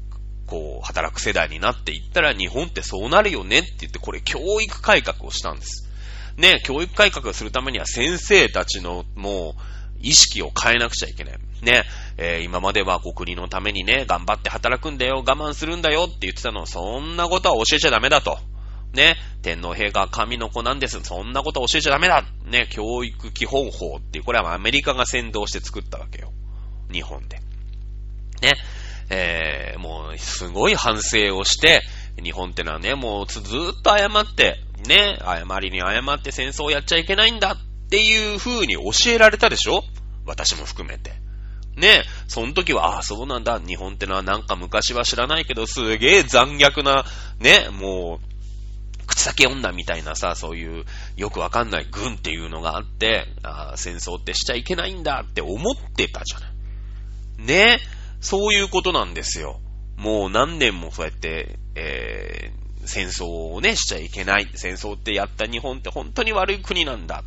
[0.46, 5.88] こう、働く世代になっていったら日本ってそうなるよねって言って、これ教育改革をしたんです。
[6.36, 9.62] ね、教育改革をするためには先生たちのもう、
[10.02, 11.38] 意識を変えなくちゃいけない。
[11.62, 11.84] ね、
[12.16, 18.38] えー、今までは国のためにね、頑張って働くんだよ、我慢するんだよって言ってたのそんなことは教えちゃダメだと。
[18.92, 21.00] ね、天皇陛下は神の子なんです。
[21.02, 22.24] そんなこと教えちゃダメだ。
[22.44, 26.32] ね、教育基本法っていう、これはアメリカが先導して作ったわけよ。
[26.92, 27.38] 日本で。
[28.42, 28.54] ね、
[29.10, 31.82] えー、もう、すごい反省をして、
[32.22, 39.84] 日本ってのはね、もうずーっと謝って、ね、謝りに謝って戦争をやっちゃいけないんだっていう風に教えられたでしょ？
[40.26, 41.12] 私も含めて。
[41.76, 47.04] ね、その時は、ああ、そうなんだ、日本ってのはなんか昔は知らないけど、すげえ残虐な、
[47.38, 48.26] ね、もう、
[49.10, 50.84] 口先女みたいなさ、そういう
[51.16, 56.50] よくわかんない軍っていうのがあって、あ、戦争ってしちゃいけないんだって思ってたじゃない。
[57.44, 57.80] ね、
[58.20, 59.60] そういうことなんですよ。
[59.96, 64.48] もう何年もそうやって、えー、戦争をね、しちゃいけない。
[64.54, 67.24] 戦争ってやった日本って本当に悪い国なんだ。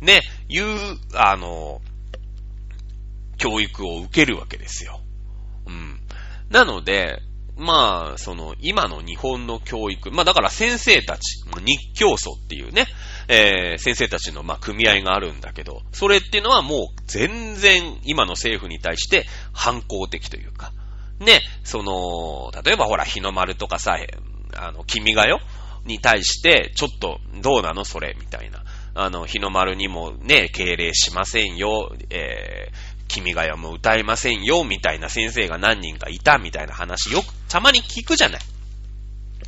[0.00, 0.66] ね、いう、
[1.14, 1.80] あの、
[3.38, 5.00] 教育を受けるわけですよ。
[5.66, 6.00] うん。
[6.50, 7.22] なので、
[7.56, 12.86] まあ、その、今の日本の教育、まあだから先生たち、日教祖っていうね、
[13.28, 20.72] えー、先生たちの、まあ、組合があるんだけど、それっていうのはもう全然今の政府に対して反抗的というか、
[21.20, 23.96] ね、その、例えばほら、日の丸とかさ、
[24.56, 25.40] あの、君がよ、
[25.84, 28.62] に対して、ちょっと、どうなのそれ、みたいな。
[28.94, 38.40] あの、日の丸にもね、敬礼しませんよ、えー、君が代も歌えませんよ、みたいな先生が何人かいた、みたいな話よく、たまに聞くじゃない。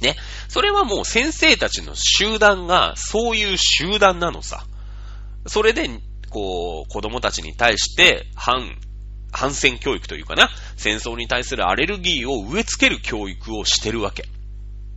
[0.00, 0.16] ね。
[0.48, 4.64] それはもう先生たちの集団が、そういう集団なのさ。
[5.46, 5.88] それで、
[6.30, 8.76] こう、子供たちに対して、反、
[9.32, 14.28] 反戦教育というかな、戦争に対するアレルギーを植え付ける教育をしてるわけ。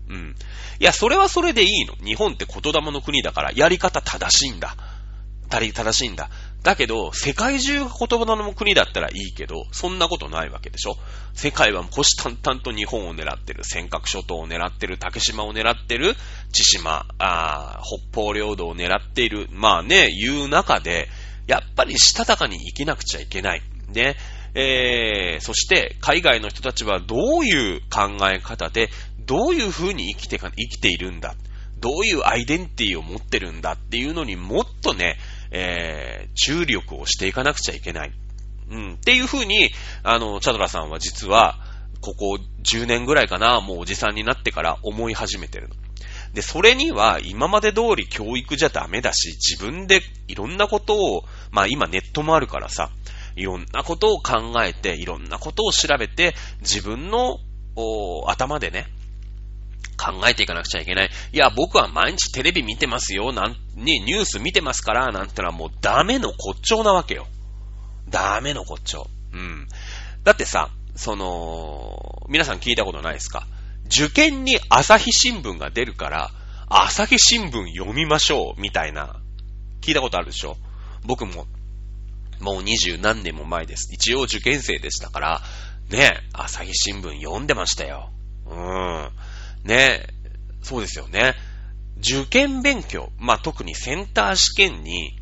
[0.09, 0.35] うん。
[0.79, 1.95] いや、それはそれでいいの。
[2.03, 4.75] 日本って言霊の国だから、やり方正しいんだ。
[5.49, 6.29] たり正しいんだ。
[6.63, 10.97] だけど、世界中が言葉の国だったらいいけど、そんなことないわけでしょ
[11.33, 16.15] 世界は虎視眈々と日本を狙ってる、尖閣諸島を狙ってる、竹島を狙ってる、
[16.51, 17.81] 千島、あ
[18.11, 21.07] 北方領土を狙っている、まあね、いう中で、
[21.47, 23.61] やっぱりしたたかに生きなくちゃいけない。
[23.89, 24.17] ね。
[24.53, 28.89] えー、そして海外の人たちはどういう考え方で、
[29.19, 31.35] どういう風に生きて、生きているんだ。
[31.79, 35.17] どういうアイデンティティを持ってるんだっていうのにもっとね、
[35.51, 38.11] えー、注力をしていかなくちゃいけない。
[38.69, 38.93] うん。
[38.95, 39.71] っていう風に、
[40.03, 41.59] あの、チャドラさんは実は、
[42.01, 45.75] ここ10年ぐらいかな、もうおじさんになってから思い始めてるの。
[46.33, 52.91] で、それには今まで通り教育じゃダメだし、自分でいろんなことを、まあ今ネットもあるからさ、
[53.35, 57.39] いろんなことを考えて、いろんなことを調べて、自分の
[58.27, 58.87] 頭でね、
[59.97, 61.09] 考えていかなくちゃいけない。
[61.33, 67.27] いや、僕は毎日テレビ見てますよ、なん、ね、ニュース見てますから、なんてのはもうダメの骨頂なわけよ。
[68.09, 69.07] ダメの骨頂。
[69.33, 69.67] うん。
[70.23, 73.47] だってさ、その、皆さん聞いたことないですか？
[73.85, 76.31] 受験に朝日新聞が出るから、
[76.69, 79.15] 朝日新聞読みましょう、みたいな。
[79.81, 80.57] 聞いたことあるでしょ？
[81.03, 81.47] 僕も、
[82.41, 83.93] もう二十何年も前です。
[83.93, 85.41] 一応受験生でしたから、
[85.89, 88.11] ね、朝日新聞読んでましたよ。
[88.45, 89.09] うん。
[89.67, 90.07] ね、
[90.63, 91.35] そうですよね。
[91.99, 95.17] 受験勉強、まあ、特にセンター試験に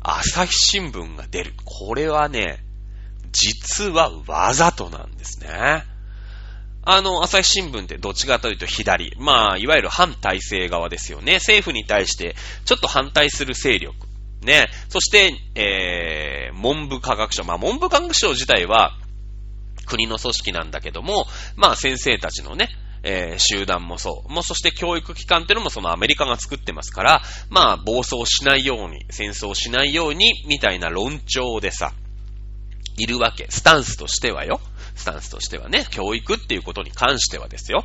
[0.00, 1.52] 朝日新聞が出る。
[1.64, 2.64] これはね、
[3.32, 5.84] 実はわざとなんですね。
[6.82, 9.14] あの、朝日新聞ってどっちかというと左。
[9.18, 11.34] まあ、いわゆる反体制側ですよね。
[11.34, 12.34] 政府に対して
[12.64, 13.94] ちょっと反対する勢力。
[14.42, 14.68] ね。
[14.88, 17.44] そして、えー、文部科学省。
[17.44, 18.96] まあ、文部科学省自体は
[19.86, 21.26] 国の組織なんだけども、
[21.56, 22.70] まあ、先生たちのね、
[23.02, 24.32] えー、集団もそう。
[24.32, 31.92] もうそして教育機関っていうのもそのアメリカが作ってますから、まあ暴走しないように、戦争しないように、みたいな論調でさ、
[32.96, 33.46] いるわけ。
[33.48, 34.60] スタンスとしてはよ。
[34.94, 37.84] スタンスとしてはね、教育っていうことに関してはですよ。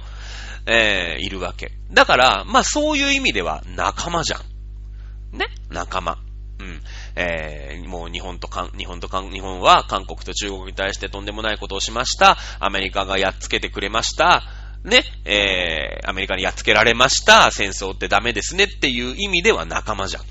[0.66, 1.72] えー、いるわけ。
[1.92, 5.38] だから、まあそういう意味では仲間じゃん。
[5.38, 5.48] ね？
[5.70, 6.18] 仲間。
[6.60, 6.82] うん。
[7.16, 12.38] えー、もう日本とか、日本とか、日本は韓国と中国に対してとんでもないことをしました。
[12.60, 14.44] アメリカがやっつけてくれました。
[14.86, 20.24] ね、えー、アメリカにやっつけられました、戦争ってダメですねっていう意味では仲間じゃん。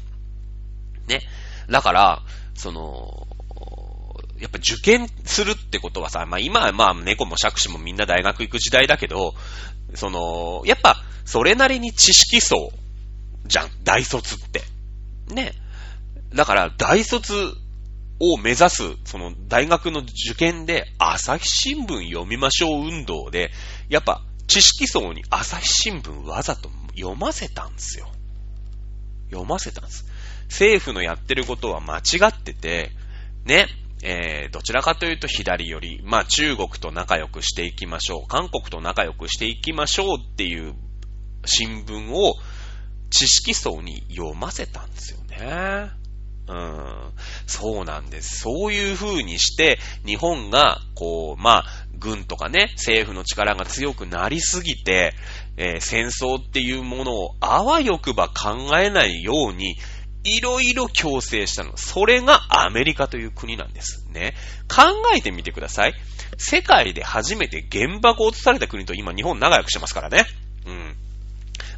[1.09, 1.21] ね。
[1.69, 2.23] だから、
[2.55, 3.27] その、
[4.39, 9.35] やっぱ受験するってことはさ、まあ今はまあ猫も杓子もみんな大学行く時代だけど、
[9.95, 12.71] その、やっぱそれなりに知識層
[13.47, 14.63] じゃん、大卒って。
[15.29, 15.53] ね。
[16.35, 17.35] だから大卒
[18.21, 23.51] を目指す、その大学の受験で朝日新聞読みましょう運動で、
[23.89, 28.09] やっぱ知識層に朝日新聞わざと読ませたんですよ。
[29.31, 30.05] 読ませたんです。
[30.49, 32.91] 政府のやってることは間違ってて、
[33.45, 33.67] ね、
[34.03, 40.75] えー、どちらかというと左寄り、まあ中国と仲良くしていきましょう、韓国と仲良くしていきましょうっていう
[41.47, 42.35] 新聞を
[43.11, 46.04] 知識層に読ませたんですよね。
[46.47, 47.13] うん。
[47.47, 48.41] そうなんです。
[48.41, 51.65] そういう風にして、日本が、こう、まあ、
[51.99, 55.15] 軍とかね、政府の力が強くなりすぎて、
[55.57, 59.77] えー、戦争っていうものをあわよくば考えないように、
[60.25, 61.77] いろいろ強制したの。
[61.77, 64.35] それがアメリカという国なんですね。
[64.69, 64.83] 考
[65.15, 65.95] えてみてください。
[66.39, 70.25] 世界で初めて原爆を落とされた国と今日本仲良くしてますからね。
[70.67, 70.97] うん。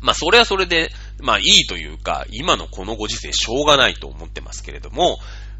[0.00, 5.18] まあそれはそれで、まあいいというか、今のこのご時世しょうがないと思ってますけれども、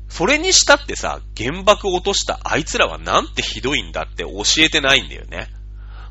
[0.08, 5.48] それにしたってさ、原爆落としたあいつらはなんてひどいんだって教えてないんだよね。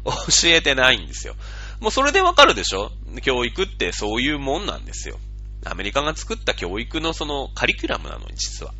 [0.04, 0.14] 教
[0.46, 1.36] えてないんですよ。
[1.80, 2.92] もうそれでわかるでしょ？
[3.22, 5.18] 教育ってそういうもんなんですよ。
[5.66, 8.74] アメリカが作った教育のそのカリキュラムなのに、実は。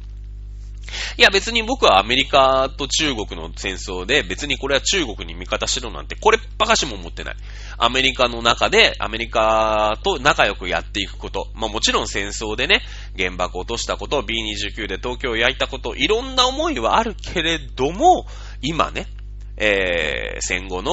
[1.18, 7.36] いや別に僕はアメリカと中国の戦争で別にこれは中国に味方しろなんてこればかしも思ってない。
[7.78, 11.48] アメリカの中でアメリカと仲良くやっていくこと。
[11.54, 12.82] まあもちろん戦争でね、
[13.18, 18.26] 原爆を落としたこと、B29 で東京を焼いたこと、いろんな思いはあるけれども、
[18.62, 19.08] 今ね、
[19.58, 20.92] えー、戦後の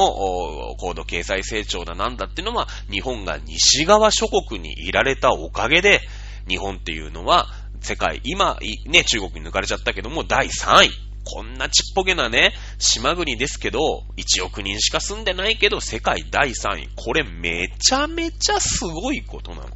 [0.77, 6.01] 高度経済成長だなんだっていうのは、日本が西側諸国にいられたおかげで、
[6.49, 7.49] 日本っていうのは、
[7.83, 10.91] 世界、今、ね、中国に抜かれちゃったけども、第3位。
[11.25, 16.89] こんなちっぽけなね、島国ですけど、1億人しか住んでないけど、世界第3位。
[16.97, 19.69] これめちゃめちゃすごいことなの。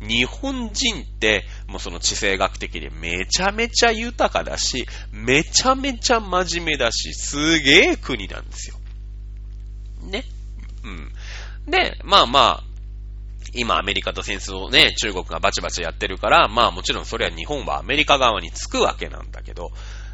[0.00, 8.76] 日本人って、もうその地政学的でめちゃめちゃ豊かだし、めちゃめちゃ真面目だし、すげえ国なんですよ。
[10.02, 10.24] ね。
[10.84, 11.70] うん。
[11.70, 12.69] で、まあまあ、
[13.54, 19.70] 今アメリカと戦争をね、中国がバチバチやってるから、まあもちろんそれは日本はアメリカ側につくわけなんだけど、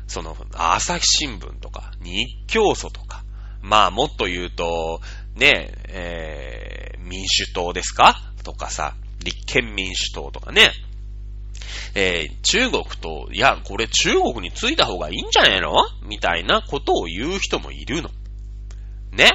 [0.06, 3.24] その、朝日新聞とか、日教祖とか、
[3.60, 5.00] まあもっと言うと、
[5.34, 8.16] ね、えー、民主党ですか？
[8.44, 10.70] とかさ、立憲民主党とかね、
[11.94, 15.74] えー、中国と、いや、これ中国についた方がいいんじゃねえの？
[16.06, 18.10] みたいなことを言う人もいるの。
[19.12, 19.32] ね？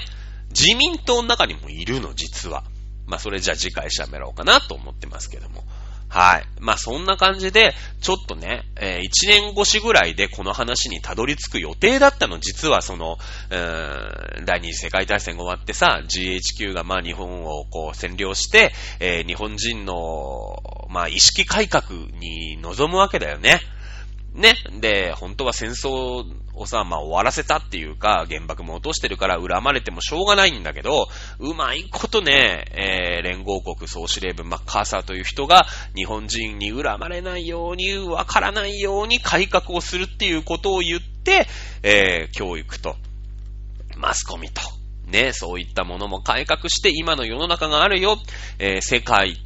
[0.49, 2.63] 自民党の中にもいるの、実は。
[3.11, 5.63] まあ、それじゃあ次回喋ろうかなと思ってますけども。
[6.07, 6.45] はい。
[6.59, 12.39] まあ、そんな感じで、ちょっとね、えー、1年越しぐらいでこの話にたどり着く予定だったの。
[12.39, 13.17] 実はその、
[13.49, 21.83] うーん、第二次世界大戦が終わってさ、GHQ がまあ日本をこう占領して、えー、日本人の、まあ意識改革
[22.19, 23.59] に臨むわけだよね。
[24.33, 24.53] ね。
[24.79, 26.23] で、本当は戦争
[26.53, 31.07] をさ、まあ終わらせたっていうか、原爆も落としてるから恨まれてもしょうがないんだけど、
[31.39, 35.65] うまいことね、えー、連合国総司令部マッカーサーという人が
[35.95, 41.47] 日本人に恨まれないように、わからないように改革をするっていうことを言って、
[41.83, 42.95] えー、教育と、
[43.97, 44.61] マスコミと、
[45.07, 48.17] ね、そういったものも改革して今の世の中があるよ、
[48.59, 49.37] えー、世界、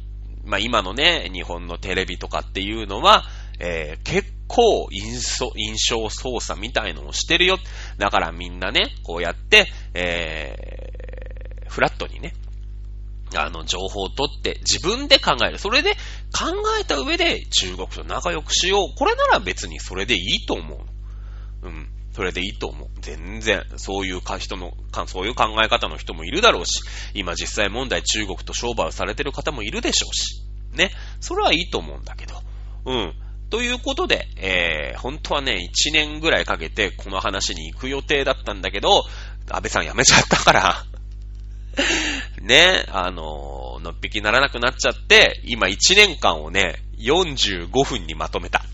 [0.44, 3.24] まあ今のね、日本のテレビとかっていうのは、
[3.58, 7.58] えー、結構印象、印象操作みたいのをしてるよ。
[7.98, 12.34] だからみんなね、こうやって、えー、フラットにね、
[13.34, 15.58] あの、情報を取って自分で考える。
[15.58, 15.94] それで
[16.32, 18.94] 考えた上で中国と仲良くしよう。
[18.96, 21.66] これなら別にそれでいいと思う。
[21.66, 21.88] うん。
[22.12, 22.88] それでいいと思う。
[23.00, 24.72] 全然、そういう人の、
[25.06, 26.80] そういう考え方の人もいるだろうし、
[27.14, 30.42] 今実際問題中国と商売をされてる方もいるでしょうし、
[30.72, 30.92] ね。
[31.20, 32.40] それはいいと思うんだけど、
[32.86, 33.14] うん。
[33.50, 39.04] ということで、えー、本当はね、1年ぐらいかけてこの話に行く予定だったんだけど、
[39.48, 40.84] 安倍さん辞めちゃったから
[42.42, 48.64] ね、あのー、のっぴきならなくなっちゃって、今1年間をね、45分にまとめた。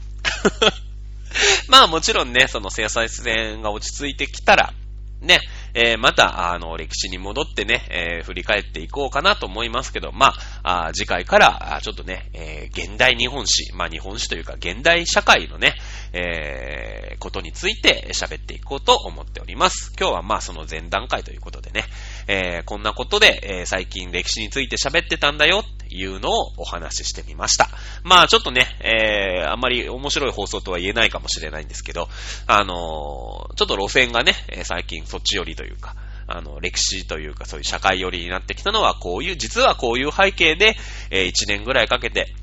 [1.69, 4.73] まあもちろんね、その制裁戦が落ち着いてきたら、
[5.21, 5.41] ね、
[5.75, 15.75] えー、また、あの、歴史に戻ってね、えー、振り返っていこうかなと思いますけど、まあ、あ次回から、ちょっとね、えー、現代日本史、まあ、日本史というか、現代社会のね、
[16.13, 19.93] え、ことについて喋っていこうと思っております。
[19.99, 21.85] 今日はまあ、その前段階ということでね、
[22.27, 27.69] えー、こんなことで、えー、最近歴史について喋ってたんだよっていうのをお話ししてみました。
[28.05, 32.09] まあ、ちょっとね、えー、あんまり面白い放送とは言えないかもしれないんですけど、
[32.47, 35.95] あのー、ちょっと路線がね、最近そっち寄りというか、
[36.27, 40.77] あの、歴史というかそういう社会寄りになってきたのはこういう、実はこういう背景で、
[41.11, 42.35] えー、1年ぐらいかけて、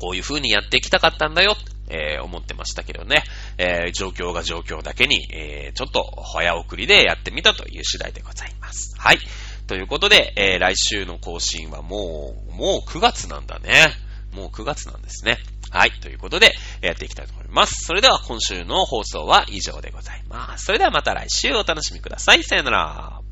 [0.00, 1.56] こういう風にやっていきたかったんだよ、
[1.88, 3.22] えー、思ってましたけどね、
[3.58, 8.94] えー、状況が状況だけに、えー、ちょっと早送りでやってみたという次第でございます。
[8.98, 9.18] はい。
[9.66, 13.92] ということで、え、来週の更新はもう、もう9月なんだね。
[14.32, 15.38] もう9月なんですね。
[15.70, 15.92] はい。
[16.00, 17.84] ということで、やっていきたいと思います。
[17.86, 20.64] それでは今週の放送は以上でございます。
[20.64, 22.42] それではまた来週お楽しみください。
[22.42, 23.29] さよなら。